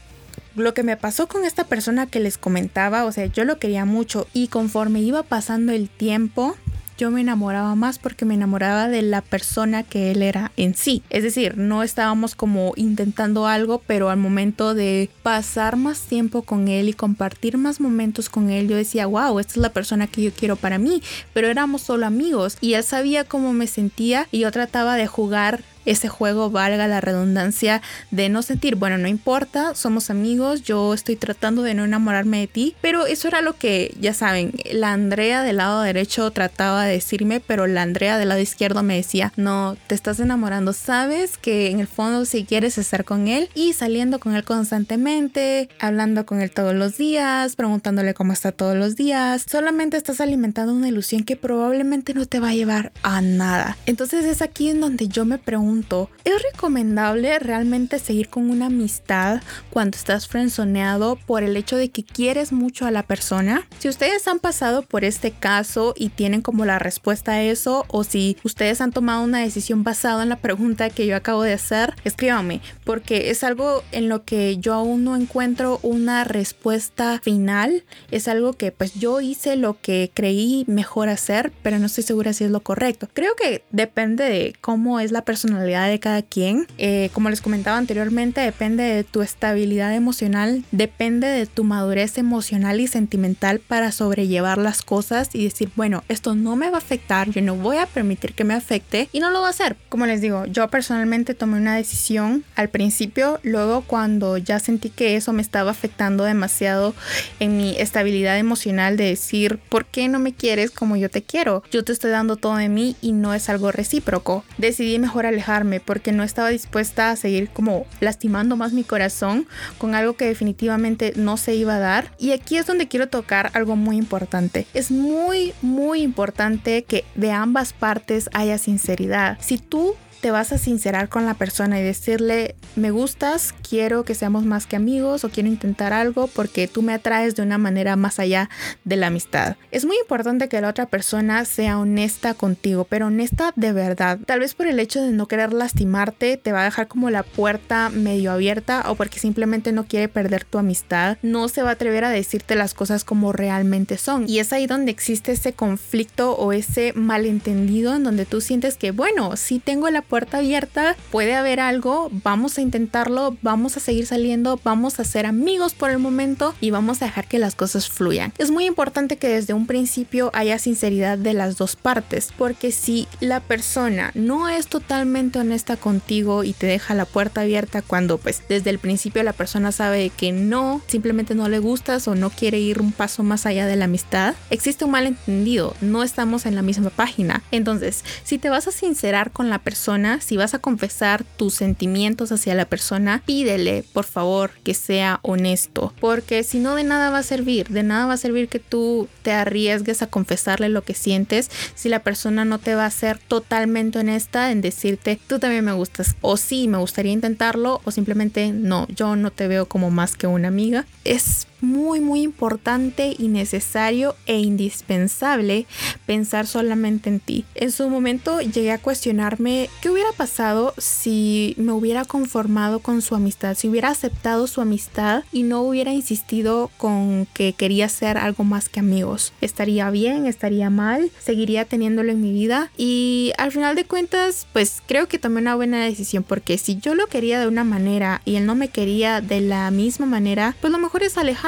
lo 0.56 0.74
que 0.74 0.84
me 0.84 0.96
pasó 0.96 1.28
con 1.28 1.44
esta 1.44 1.66
persona 1.66 2.08
que 2.08 2.22
les 2.22 2.38
comentaba, 2.38 3.04
o 3.04 3.12
sea, 3.12 3.26
yo 3.26 3.44
lo 3.44 3.60
quería 3.60 3.84
mucho 3.84 4.28
y 4.32 4.48
conforme 4.48 5.02
iba 5.02 5.24
pasando 5.24 5.74
el 5.74 5.90
tiempo, 5.90 6.56
yo 6.98 7.12
me 7.12 7.22
enamoraba 7.22 7.76
más 7.76 8.00
porque 8.00 8.26
me 8.26 8.34
enamoraba 8.34 8.88
de 8.88 9.02
la 9.02 9.22
persona 9.22 9.84
que 9.84 10.12
él 10.12 10.22
era 10.22 10.52
en 10.58 10.76
sí. 10.76 11.04
Es 11.10 11.24
decir, 11.24 11.58
no 11.58 11.84
estábamos 11.84 12.36
como 12.36 12.74
intentando 12.76 13.46
algo, 13.46 13.82
pero 13.86 14.10
al 14.10 14.18
momento 14.18 14.74
de 14.74 15.10
pasar 15.24 15.78
más 15.78 16.02
tiempo 16.02 16.42
con 16.42 16.68
él 16.68 16.90
y 16.90 16.94
compartir 16.94 17.58
más 17.58 17.80
momentos 17.80 18.30
con 18.30 18.50
él, 18.50 18.68
yo 18.68 18.76
decía, 18.76 19.06
wow, 19.06 19.40
esta 19.40 19.54
es 19.54 19.58
la 19.58 19.74
persona 19.74 20.08
que 20.08 20.24
yo 20.24 20.32
quiero 20.32 20.56
para 20.56 20.78
mí, 20.80 21.02
pero 21.34 21.48
éramos 21.48 21.84
solo 21.84 22.06
amigos 22.06 22.58
y 22.62 22.74
él 22.74 22.84
sabía 22.84 23.24
cómo 23.24 23.54
me 23.54 23.68
sentía 23.68 24.28
y 24.32 24.40
yo 24.40 24.52
trataba 24.52 24.96
de 24.96 25.08
jugar 25.08 25.64
ese 25.88 26.10
juego, 26.10 26.52
valga 26.52 26.88
la 26.88 27.02
redundancia, 27.02 27.82
de 28.12 28.30
no 28.30 28.42
sentir, 28.42 28.76
bueno, 28.76 28.98
no 28.98 29.08
importa, 29.08 29.74
somos 29.74 30.10
amigos, 30.10 30.64
yo 30.64 30.94
estoy 30.94 31.16
tratando 31.16 31.64
de 31.64 31.74
no 31.74 31.86
enamorarme 31.86 32.42
de 32.42 32.48
ti, 32.48 32.76
pero 32.82 33.08
eso 33.08 33.28
era 33.28 33.42
lo 33.42 33.54
que, 33.58 33.96
ya 34.00 34.14
saben, 34.14 34.54
la 34.72 34.94
Andrea 34.94 35.42
del 35.44 35.58
lado 35.58 35.82
derecho 35.82 36.30
trataba 36.32 36.86
de 36.86 36.94
decirme, 36.94 37.40
pero 37.40 37.68
la 37.68 37.82
Andrea 37.82 38.18
del 38.18 38.30
lado 38.30 38.42
izquierdo 38.42 38.84
me 38.84 38.96
decía, 38.96 39.34
no, 39.38 39.78
te 39.88 39.96
estás 39.96 40.20
enamorando, 40.20 40.74
sabes 40.74 41.38
que 41.38 41.72
en 41.72 41.80
el 41.80 41.88
fondo 41.88 42.26
si 42.26 42.44
quieres 42.44 42.78
estar 42.78 43.06
con 43.06 43.28
él 43.28 43.50
y 43.56 43.74
saliendo 43.74 44.20
con 44.20 44.36
él 44.36 44.44
constantemente, 44.44 45.70
hablando 45.80 46.26
con 46.26 46.42
él 46.42 46.52
todos 46.52 46.76
los 46.76 46.98
días, 46.98 47.56
preguntándole 47.56 48.14
cómo 48.14 48.34
está 48.34 48.52
todos 48.52 48.76
los 48.76 48.96
días, 48.96 49.46
solamente 49.50 49.98
estás 49.98 50.22
alimentando 50.22 50.74
una 50.74 50.90
ilusión 50.90 51.24
que 51.24 51.36
probablemente 51.36 52.14
no 52.14 52.26
te 52.26 52.40
va 52.40 52.50
a 52.50 52.54
llevar 52.54 52.92
a 53.04 53.22
nada. 53.22 53.78
Entonces 53.86 54.26
es 54.26 54.42
aquí 54.42 54.70
en 54.70 54.82
donde 54.82 55.08
yo 55.08 55.26
me 55.26 55.38
pregunto, 55.38 55.77
¿es 56.24 56.34
recomendable 56.52 57.38
realmente 57.40 58.00
seguir 58.00 58.30
con 58.30 58.50
una 58.50 58.68
amistad 58.68 59.42
cuando 59.70 59.96
estás 59.96 60.28
frenzoneado 60.28 61.18
por 61.26 61.44
el 61.44 61.56
hecho 61.56 61.78
de 61.78 61.90
que 61.90 62.04
quieres 62.04 62.52
mucho 62.52 62.86
a 62.86 62.92
la 62.92 63.04
persona? 63.04 63.68
Si 63.80 63.90
ustedes 63.90 64.28
han 64.28 64.40
pasado 64.40 64.82
por 64.82 65.04
este 65.04 65.32
caso 65.32 65.94
y 65.96 66.10
tienen 66.10 66.42
como 66.42 66.66
la 66.66 66.80
respuesta 66.80 67.34
a 67.34 67.44
eso, 67.44 67.86
o 67.90 68.04
si 68.04 68.38
ustedes 68.44 68.82
han 68.82 68.92
tomado 68.92 69.24
una 69.24 69.40
decisión 69.40 69.84
basada 69.84 70.24
en 70.24 70.30
la 70.30 70.38
pregunta 70.38 70.90
que 70.90 71.06
yo 71.06 71.16
acabo 71.16 71.44
de 71.44 71.54
hacer, 71.54 71.94
escríbanme, 72.04 72.62
porque 72.84 73.30
es 73.30 73.44
algo 73.44 73.84
en 73.92 74.10
lo 74.10 74.24
que 74.24 74.58
yo 74.58 74.74
aún 74.74 75.04
no 75.04 75.16
encuentro 75.16 75.80
una 75.84 76.24
respuesta 76.24 77.20
final. 77.24 77.84
Es 78.12 78.28
algo 78.28 78.54
que 78.54 78.72
pues 78.72 78.94
yo 78.94 79.22
hice 79.22 79.56
lo 79.56 79.80
que 79.80 80.12
creí 80.14 80.66
mejor 80.68 81.10
hacer, 81.10 81.52
pero 81.62 81.80
no 81.80 81.86
estoy 81.86 82.04
segura 82.04 82.34
si 82.34 82.44
es 82.44 82.52
lo 82.52 82.62
correcto. 82.62 83.08
Creo 83.14 83.36
que 83.36 83.64
depende 83.72 84.24
de 84.24 84.56
cómo 84.62 85.00
es 85.00 85.12
la 85.12 85.24
personalidad 85.24 85.67
de 85.68 86.00
cada 86.00 86.22
quien. 86.22 86.68
Eh, 86.78 87.10
como 87.14 87.30
les 87.30 87.42
comentaba 87.42 87.78
anteriormente, 87.78 88.42
depende 88.42 88.84
de 88.84 89.04
tu 89.04 89.22
estabilidad 89.22 89.94
emocional, 89.94 90.64
depende 90.72 91.28
de 91.28 91.46
tu 91.46 91.64
madurez 91.64 92.18
emocional 92.18 92.80
y 92.80 92.88
sentimental 92.88 93.60
para 93.60 93.92
sobrellevar 93.92 94.58
las 94.58 94.82
cosas 94.82 95.30
y 95.34 95.44
decir, 95.44 95.70
bueno, 95.76 96.04
esto 96.08 96.36
no 96.36 96.56
me 96.56 96.70
va 96.70 96.76
a 96.76 96.80
afectar, 96.80 97.30
yo 97.30 97.42
no 97.42 97.56
voy 97.56 97.78
a 97.78 97.86
permitir 97.86 98.34
que 98.34 98.44
me 98.44 98.54
afecte 98.54 99.10
y 99.12 99.20
no 99.20 99.30
lo 99.30 99.42
va 99.42 99.48
a 99.48 99.52
hacer. 99.52 99.76
Como 99.90 100.06
les 100.06 100.22
digo, 100.22 100.46
yo 100.46 100.68
personalmente 100.70 101.34
tomé 101.34 101.58
una 101.58 101.76
decisión 101.76 102.44
al 102.56 102.70
principio, 102.70 103.40
luego 103.44 103.82
cuando 103.82 104.38
ya 104.38 104.60
sentí 104.60 104.90
que 104.90 105.16
eso 105.16 105.34
me 105.34 105.42
estaba 105.42 105.72
afectando 105.72 106.24
demasiado 106.24 106.94
en 107.40 107.58
mi 107.58 107.78
estabilidad 107.78 108.38
emocional 108.38 108.98
de 108.98 109.06
decir, 109.06 109.60
¿por 109.70 109.86
qué 109.86 110.08
no 110.08 110.20
me 110.20 110.34
quieres 110.34 110.72
como 110.72 110.96
yo 110.96 111.10
te 111.10 111.24
quiero? 111.24 111.64
Yo 111.72 111.84
te 111.84 111.92
estoy 111.92 112.12
dando 112.12 112.36
todo 112.36 112.56
de 112.56 112.70
mí 112.70 112.96
y 113.02 113.12
no 113.12 113.34
es 113.34 113.50
algo 113.50 113.72
recíproco. 113.72 114.44
Decidí 114.58 115.00
mejor 115.00 115.26
alejar 115.26 115.57
porque 115.86 116.12
no 116.12 116.24
estaba 116.24 116.50
dispuesta 116.50 117.12
a 117.12 117.16
seguir 117.16 117.50
como 117.50 117.86
lastimando 118.00 118.56
más 118.56 118.74
mi 118.74 118.84
corazón 118.84 119.48
con 119.78 119.96
algo 119.96 120.14
que 120.14 120.26
definitivamente 120.26 121.14
no 121.16 121.38
se 121.38 121.56
iba 121.56 121.76
a 121.76 121.80
dar. 121.80 122.12
Y 122.20 122.32
aquí 122.32 122.58
es 122.58 122.66
donde 122.66 122.88
quiero 122.88 123.08
tocar 123.08 123.52
algo 123.54 123.76
muy 123.76 123.98
importante. 123.98 124.68
Es 124.74 124.92
muy, 124.92 125.54
muy 125.62 126.02
importante 126.02 126.84
que 126.84 127.06
de 127.16 127.32
ambas 127.32 127.74
partes 127.74 128.30
haya 128.34 128.58
sinceridad. 128.58 129.38
Si 129.42 129.58
tú 129.58 129.96
te 130.22 130.32
vas 130.32 130.52
a 130.52 130.58
sincerar 130.58 131.10
con 131.10 131.26
la 131.26 131.34
persona 131.34 131.80
y 131.80 131.84
decirle, 131.84 132.56
me 132.76 132.92
gustas, 132.92 133.54
quiero 133.68 134.04
que 134.04 134.16
seamos 134.16 134.46
más 134.46 134.66
que 134.66 134.76
amigos 134.76 135.24
o 135.24 135.30
quiero 135.30 135.50
intentar 135.50 135.94
algo 135.94 136.28
porque 136.28 136.68
tú 136.68 136.82
me 136.82 136.94
atraes 136.94 137.36
de 137.36 137.44
una 137.44 137.58
manera 137.58 137.96
más 137.96 138.20
allá 138.20 138.50
de 138.84 138.96
la 138.96 139.08
amistad. 139.08 139.56
Es 139.72 139.86
muy 139.86 139.98
importante 139.98 140.50
que 140.50 140.62
la 140.62 140.70
otra 140.70 140.88
persona 140.88 141.46
sea 141.46 141.80
honesta 141.80 142.34
contigo, 142.34 142.86
pero 142.86 143.08
honesta 143.08 143.54
de 143.56 143.74
verdad. 143.74 144.20
Tal 144.26 144.40
vez 144.40 144.54
por 144.56 144.68
el 144.68 144.80
hecho 144.80 145.02
de 145.02 145.12
no 145.12 145.28
querer 145.28 145.54
lastimarte, 145.54 146.38
te 146.38 146.52
va 146.52 146.62
a 146.62 146.66
dejar 146.66 146.88
como 146.88 147.10
la 147.10 147.24
puerta 147.24 147.90
medio 147.90 148.32
abierta 148.32 148.84
o 148.90 148.96
porque 148.96 149.20
simplemente 149.20 149.72
no 149.72 149.86
quiere 149.86 150.08
perder 150.08 150.44
tu 150.44 150.58
amistad, 150.58 151.18
no 151.22 151.48
se 151.50 151.64
va 151.64 151.70
a 151.70 151.74
atrever 151.74 152.04
a 152.04 152.10
decirte 152.10 152.56
las 152.56 152.74
cosas 152.74 153.04
como 153.04 153.34
realmente 153.34 153.98
son. 153.98 154.28
Y 154.28 154.40
es 154.40 154.54
ahí 154.54 154.68
donde 154.68 154.92
existe 154.92 155.32
ese 155.32 155.54
conflicto 155.54 156.34
o 156.34 156.54
ese 156.54 156.94
malentendido 156.94 157.96
en 157.96 158.04
donde 158.04 158.26
tú 158.26 158.42
sientes 158.42 158.78
que, 158.78 158.92
bueno, 158.92 159.36
sí 159.38 159.60
tengo 159.60 159.90
la 159.90 160.02
puerta 160.08 160.38
abierta, 160.38 160.96
puede 161.12 161.36
haber 161.36 161.60
algo, 161.60 162.10
vamos 162.12 162.58
a 162.58 162.62
intentarlo, 162.62 163.38
vamos 163.42 163.78
a 163.78 163.80
seguir 163.80 164.06
saliendo, 164.06 164.60
vamos 164.64 165.00
a 165.00 165.04
ser 165.04 165.26
amigos 165.26 165.74
por 165.74 165.92
el 165.92 166.00
momento 166.00 166.56
y 166.62 166.72
vamos 166.72 167.02
a 167.02 167.06
dejar 167.06 167.28
que 167.28 167.40
las 167.40 167.56
cosas 167.56 167.90
fluyan. 167.90 168.34
Es 168.38 168.52
muy 168.52 168.66
importante 168.66 169.18
que 169.18 169.28
desde 169.28 169.54
un 169.54 169.68
principio 169.68 170.32
haya 170.34 170.60
sinceridad 170.60 171.18
de 171.18 171.34
las 171.34 171.58
dos 171.58 171.76
partes, 171.76 172.34
porque 172.38 172.72
si 172.72 173.08
la 173.20 173.40
persona 173.40 174.12
no 174.14 174.50
es 174.50 174.68
totalmente 174.68 175.40
honesta 175.40 175.78
contigo 175.78 176.44
y 176.44 176.54
te 176.54 176.68
deja 176.68 176.94
la 176.94 177.06
puerta 177.06 177.42
abierta 177.42 177.82
cuando 177.82 178.18
pues 178.18 178.44
desde 178.50 178.70
el 178.70 178.80
principio 178.80 179.24
la 179.24 179.34
persona 179.34 179.72
sabe 179.72 180.10
que 180.10 180.32
no, 180.32 180.82
simplemente 180.88 181.36
no 181.36 181.50
le 181.50 181.60
gustas 181.60 182.08
o 182.08 182.16
no 182.16 182.30
quiere 182.30 182.60
ir 182.60 182.82
un 182.82 182.92
paso 182.92 183.24
más 183.24 183.46
allá 183.46 183.66
de 183.66 183.76
la 183.76 183.86
amistad, 183.86 184.36
existe 184.50 184.86
un 184.86 184.92
malentendido, 184.92 185.76
no 185.82 186.04
estamos 186.04 186.46
en 186.46 186.56
la 186.56 186.62
misma 186.62 186.90
página. 186.90 187.42
Entonces, 187.52 188.04
si 188.24 188.38
te 188.38 188.50
vas 188.50 188.68
a 188.68 188.72
sincerar 188.72 189.32
con 189.32 189.50
la 189.50 189.60
persona, 189.60 189.97
si 190.20 190.38
vas 190.38 190.54
a 190.54 190.60
confesar 190.60 191.24
tus 191.24 191.56
sentimientos 191.56 192.32
hacia 192.32 192.56
la 192.56 192.66
persona, 192.66 193.22
pídele, 193.26 193.84
por 193.94 194.06
favor, 194.06 194.52
que 194.64 194.74
sea 194.74 195.20
honesto, 195.24 195.94
porque 196.00 196.44
si 196.44 196.60
no 196.60 196.76
de 196.76 196.84
nada 196.84 197.10
va 197.10 197.20
a 197.20 197.24
servir, 197.24 197.70
de 197.70 197.84
nada 197.84 198.06
va 198.06 198.14
a 198.14 198.18
servir 198.18 198.48
que 198.48 198.60
tú 198.60 199.08
te 199.24 199.32
arriesgues 199.32 200.02
a 200.02 200.08
confesarle 200.08 200.70
lo 200.70 200.84
que 200.84 200.94
sientes 200.94 201.50
si 201.76 201.90
la 201.90 202.04
persona 202.04 202.46
no 202.46 202.60
te 202.60 202.76
va 202.76 202.86
a 202.86 202.92
ser 202.92 203.18
totalmente 203.18 204.00
honesta 204.00 204.52
en 204.52 204.62
decirte, 204.62 205.20
tú 205.28 205.40
también 205.40 205.66
me 205.66 205.74
gustas, 205.74 206.16
o 206.22 206.38
sí, 206.38 206.68
me 206.68 206.78
gustaría 206.78 207.12
intentarlo, 207.12 207.82
o 207.84 207.92
simplemente 207.92 208.52
no, 208.52 208.88
yo 208.90 209.16
no 209.16 209.32
te 209.32 209.48
veo 209.48 209.68
como 209.68 209.92
más 209.92 210.16
que 210.16 210.28
una 210.28 210.48
amiga. 210.48 210.86
Es 211.04 211.48
muy 211.62 212.00
muy 212.00 212.22
importante 212.22 213.16
y 213.18 213.28
necesario 213.28 214.16
e 214.26 214.40
indispensable 214.40 215.66
pensar 216.06 216.48
solamente 216.48 217.10
en 217.10 217.20
ti. 217.20 217.46
En 217.56 217.72
su 217.72 217.90
momento 217.90 218.42
llegué 218.42 218.72
a 218.72 218.78
cuestionarme 218.78 219.70
qué 219.82 219.90
hubiera 219.90 220.12
pasado 220.12 220.74
si 220.78 221.56
me 221.58 221.72
hubiera 221.72 222.06
conformado 222.06 222.80
con 222.80 223.02
su 223.02 223.16
amistad, 223.16 223.56
si 223.56 223.68
hubiera 223.68 223.90
aceptado 223.90 224.48
su 224.48 224.62
amistad 224.62 225.24
y 225.32 225.44
no 225.44 225.62
hubiera 225.62 225.94
insistido 225.94 226.70
con 226.78 227.28
que 227.34 227.54
quería 227.54 227.90
ser 227.90 228.18
algo 228.18 228.44
más 228.44 228.70
que 228.70 228.80
amigos. 228.80 229.34
¿Estaría 229.42 229.90
bien? 229.90 230.26
¿Estaría 230.26 230.70
mal? 230.70 231.12
¿Seguiría 231.20 231.66
teniéndolo 231.66 232.12
en 232.12 232.22
mi 232.22 232.32
vida? 232.32 232.72
Y 232.78 233.32
al 233.38 233.52
final 233.52 233.76
de 233.76 233.86
cuentas, 233.86 234.48
pues 234.54 234.82
creo 234.86 235.08
que 235.08 235.20
tomé 235.20 235.42
una 235.42 235.56
buena 235.56 235.84
decisión 235.84 236.24
porque 236.24 236.58
si 236.58 236.78
yo 236.78 236.96
lo 236.96 237.08
quería 237.08 237.40
de 237.40 237.48
una 237.48 237.64
manera 237.64 238.22
y 238.26 238.36
él 238.36 238.46
no 238.46 238.56
me 238.56 238.70
quería 238.70 239.22
de 239.22 239.42
la 239.42 239.72
misma 239.72 240.06
manera, 240.06 240.56
pues 240.62 240.72
lo 240.72 240.80
mejor 240.80 241.04
es 241.04 241.18
alejar 241.18 241.47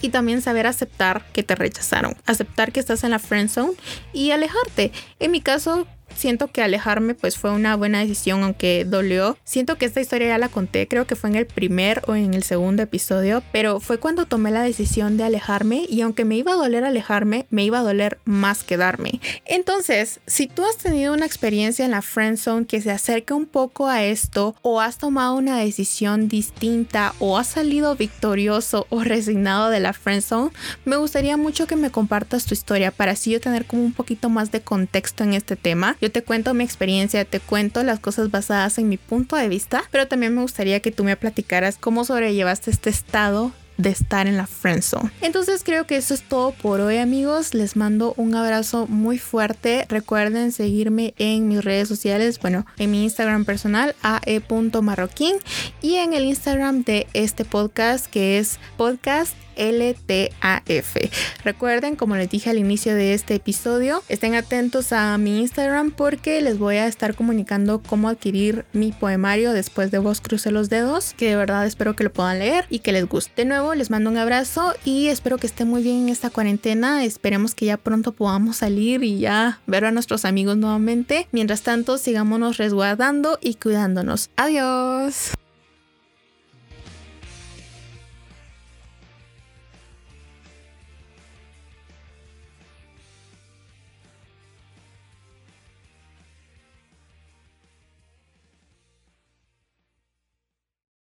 y 0.00 0.08
también 0.10 0.42
saber 0.42 0.66
aceptar 0.66 1.26
que 1.32 1.42
te 1.42 1.54
rechazaron, 1.54 2.16
aceptar 2.26 2.72
que 2.72 2.80
estás 2.80 3.04
en 3.04 3.10
la 3.10 3.18
friend 3.18 3.50
zone 3.50 3.72
y 4.12 4.30
alejarte. 4.30 4.92
En 5.18 5.30
mi 5.30 5.40
caso, 5.40 5.86
siento 6.16 6.48
que 6.48 6.62
alejarme 6.62 7.14
pues 7.14 7.36
fue 7.36 7.50
una 7.50 7.76
buena 7.76 8.00
decisión, 8.00 8.42
aunque 8.42 8.84
dolió. 8.84 9.36
Siento 9.44 9.76
que 9.76 9.86
esta 9.86 10.00
historia 10.00 10.28
ya 10.28 10.38
la 10.38 10.48
conté, 10.48 10.88
creo 10.88 11.06
que 11.06 11.16
fue 11.16 11.30
en 11.30 11.36
el 11.36 11.46
primer 11.46 12.02
o 12.06 12.14
en 12.14 12.34
el 12.34 12.42
segundo 12.42 12.82
episodio, 12.82 13.42
pero 13.52 13.80
fue 13.80 13.98
cuando 13.98 14.26
tomé 14.26 14.50
la 14.50 14.62
decisión 14.62 15.16
de 15.16 15.24
alejarme 15.24 15.84
y 15.88 16.00
aunque 16.00 16.24
me 16.24 16.36
iba 16.36 16.52
a 16.52 16.56
doler 16.56 16.84
alejarme, 16.84 17.46
me 17.50 17.64
iba 17.64 17.78
a 17.78 17.82
doler 17.82 18.18
más 18.24 18.64
quedarme. 18.64 19.20
Entonces, 19.44 20.20
si 20.26 20.46
tú 20.46 20.64
has 20.64 20.76
tenido 20.76 21.14
una 21.14 21.26
experiencia 21.26 21.84
en 21.84 21.90
la 21.90 22.02
friend 22.02 22.38
zone 22.38 22.66
que 22.66 22.80
se 22.80 22.90
acerca 22.90 23.34
un 23.34 23.46
poco 23.46 23.88
a 23.88 24.04
esto 24.04 24.54
o 24.62 24.80
has 24.80 24.98
tomado 24.98 25.34
una 25.34 25.58
decisión 25.58 26.28
distinta 26.28 27.14
o 27.18 27.38
has 27.38 27.48
salido 27.48 27.96
victorioso 27.96 28.86
o 28.90 29.02
resignado 29.02 29.70
de 29.70 29.80
la 29.80 29.92
friend 29.92 30.22
zone, 30.22 30.50
me 30.84 30.96
gustaría 30.96 31.36
mucho 31.36 31.66
que 31.66 31.76
me 31.76 31.90
compartas 31.90 32.46
tu 32.46 32.54
historia 32.54 32.90
para 32.90 33.12
así 33.12 33.30
yo 33.30 33.40
tener 33.40 33.66
como 33.66 33.82
un 33.82 33.92
poquito 33.92 34.28
más 34.28 34.50
de 34.50 34.60
contexto 34.60 35.24
en 35.24 35.34
este 35.34 35.56
tema 35.56 35.96
yo 36.06 36.12
te 36.12 36.22
cuento 36.22 36.54
mi 36.54 36.62
experiencia, 36.62 37.24
te 37.24 37.40
cuento 37.40 37.82
las 37.82 37.98
cosas 37.98 38.30
basadas 38.30 38.78
en 38.78 38.88
mi 38.88 38.96
punto 38.96 39.34
de 39.34 39.48
vista, 39.48 39.82
pero 39.90 40.06
también 40.06 40.34
me 40.34 40.42
gustaría 40.42 40.78
que 40.78 40.92
tú 40.92 41.02
me 41.02 41.16
platicaras 41.16 41.78
cómo 41.78 42.04
sobrellevaste 42.04 42.70
este 42.70 42.90
estado 42.90 43.50
de 43.76 43.90
estar 43.90 44.28
en 44.28 44.36
la 44.36 44.46
friendzone. 44.46 45.10
Entonces 45.20 45.62
creo 45.64 45.84
que 45.84 45.96
eso 45.96 46.14
es 46.14 46.22
todo 46.22 46.52
por 46.52 46.80
hoy 46.80 46.98
amigos. 46.98 47.54
Les 47.54 47.74
mando 47.74 48.14
un 48.16 48.36
abrazo 48.36 48.86
muy 48.86 49.18
fuerte. 49.18 49.84
Recuerden 49.88 50.52
seguirme 50.52 51.12
en 51.18 51.48
mis 51.48 51.64
redes 51.64 51.88
sociales, 51.88 52.38
bueno, 52.38 52.64
en 52.78 52.92
mi 52.92 53.02
Instagram 53.02 53.44
personal 53.44 53.96
ae.marroquín 54.02 55.34
y 55.82 55.96
en 55.96 56.14
el 56.14 56.24
Instagram 56.24 56.84
de 56.84 57.08
este 57.14 57.44
podcast 57.44 58.06
que 58.06 58.38
es 58.38 58.60
podcast 58.76 59.34
LTAF. 59.56 60.96
Recuerden, 61.44 61.96
como 61.96 62.16
les 62.16 62.30
dije 62.30 62.50
al 62.50 62.58
inicio 62.58 62.94
de 62.94 63.14
este 63.14 63.34
episodio, 63.34 64.02
estén 64.08 64.34
atentos 64.34 64.92
a 64.92 65.16
mi 65.18 65.40
Instagram 65.40 65.90
porque 65.90 66.40
les 66.40 66.58
voy 66.58 66.76
a 66.76 66.86
estar 66.86 67.14
comunicando 67.14 67.82
cómo 67.82 68.08
adquirir 68.08 68.64
mi 68.72 68.92
poemario 68.92 69.52
después 69.52 69.90
de 69.90 69.98
vos 69.98 70.20
cruce 70.20 70.50
los 70.50 70.68
dedos, 70.68 71.14
que 71.16 71.30
de 71.30 71.36
verdad 71.36 71.66
espero 71.66 71.96
que 71.96 72.04
lo 72.04 72.12
puedan 72.12 72.38
leer 72.38 72.66
y 72.70 72.80
que 72.80 72.92
les 72.92 73.06
guste. 73.06 73.32
De 73.36 73.44
nuevo, 73.44 73.74
les 73.74 73.90
mando 73.90 74.10
un 74.10 74.18
abrazo 74.18 74.74
y 74.84 75.08
espero 75.08 75.38
que 75.38 75.46
estén 75.46 75.68
muy 75.68 75.82
bien 75.82 76.04
en 76.04 76.08
esta 76.08 76.30
cuarentena. 76.30 77.04
Esperemos 77.04 77.54
que 77.54 77.66
ya 77.66 77.76
pronto 77.76 78.12
podamos 78.12 78.58
salir 78.58 79.04
y 79.04 79.18
ya 79.18 79.60
ver 79.66 79.84
a 79.84 79.92
nuestros 79.92 80.24
amigos 80.24 80.56
nuevamente. 80.56 81.28
Mientras 81.32 81.62
tanto, 81.62 81.98
sigámonos 81.98 82.56
resguardando 82.56 83.38
y 83.40 83.54
cuidándonos. 83.54 84.30
Adiós. 84.36 85.32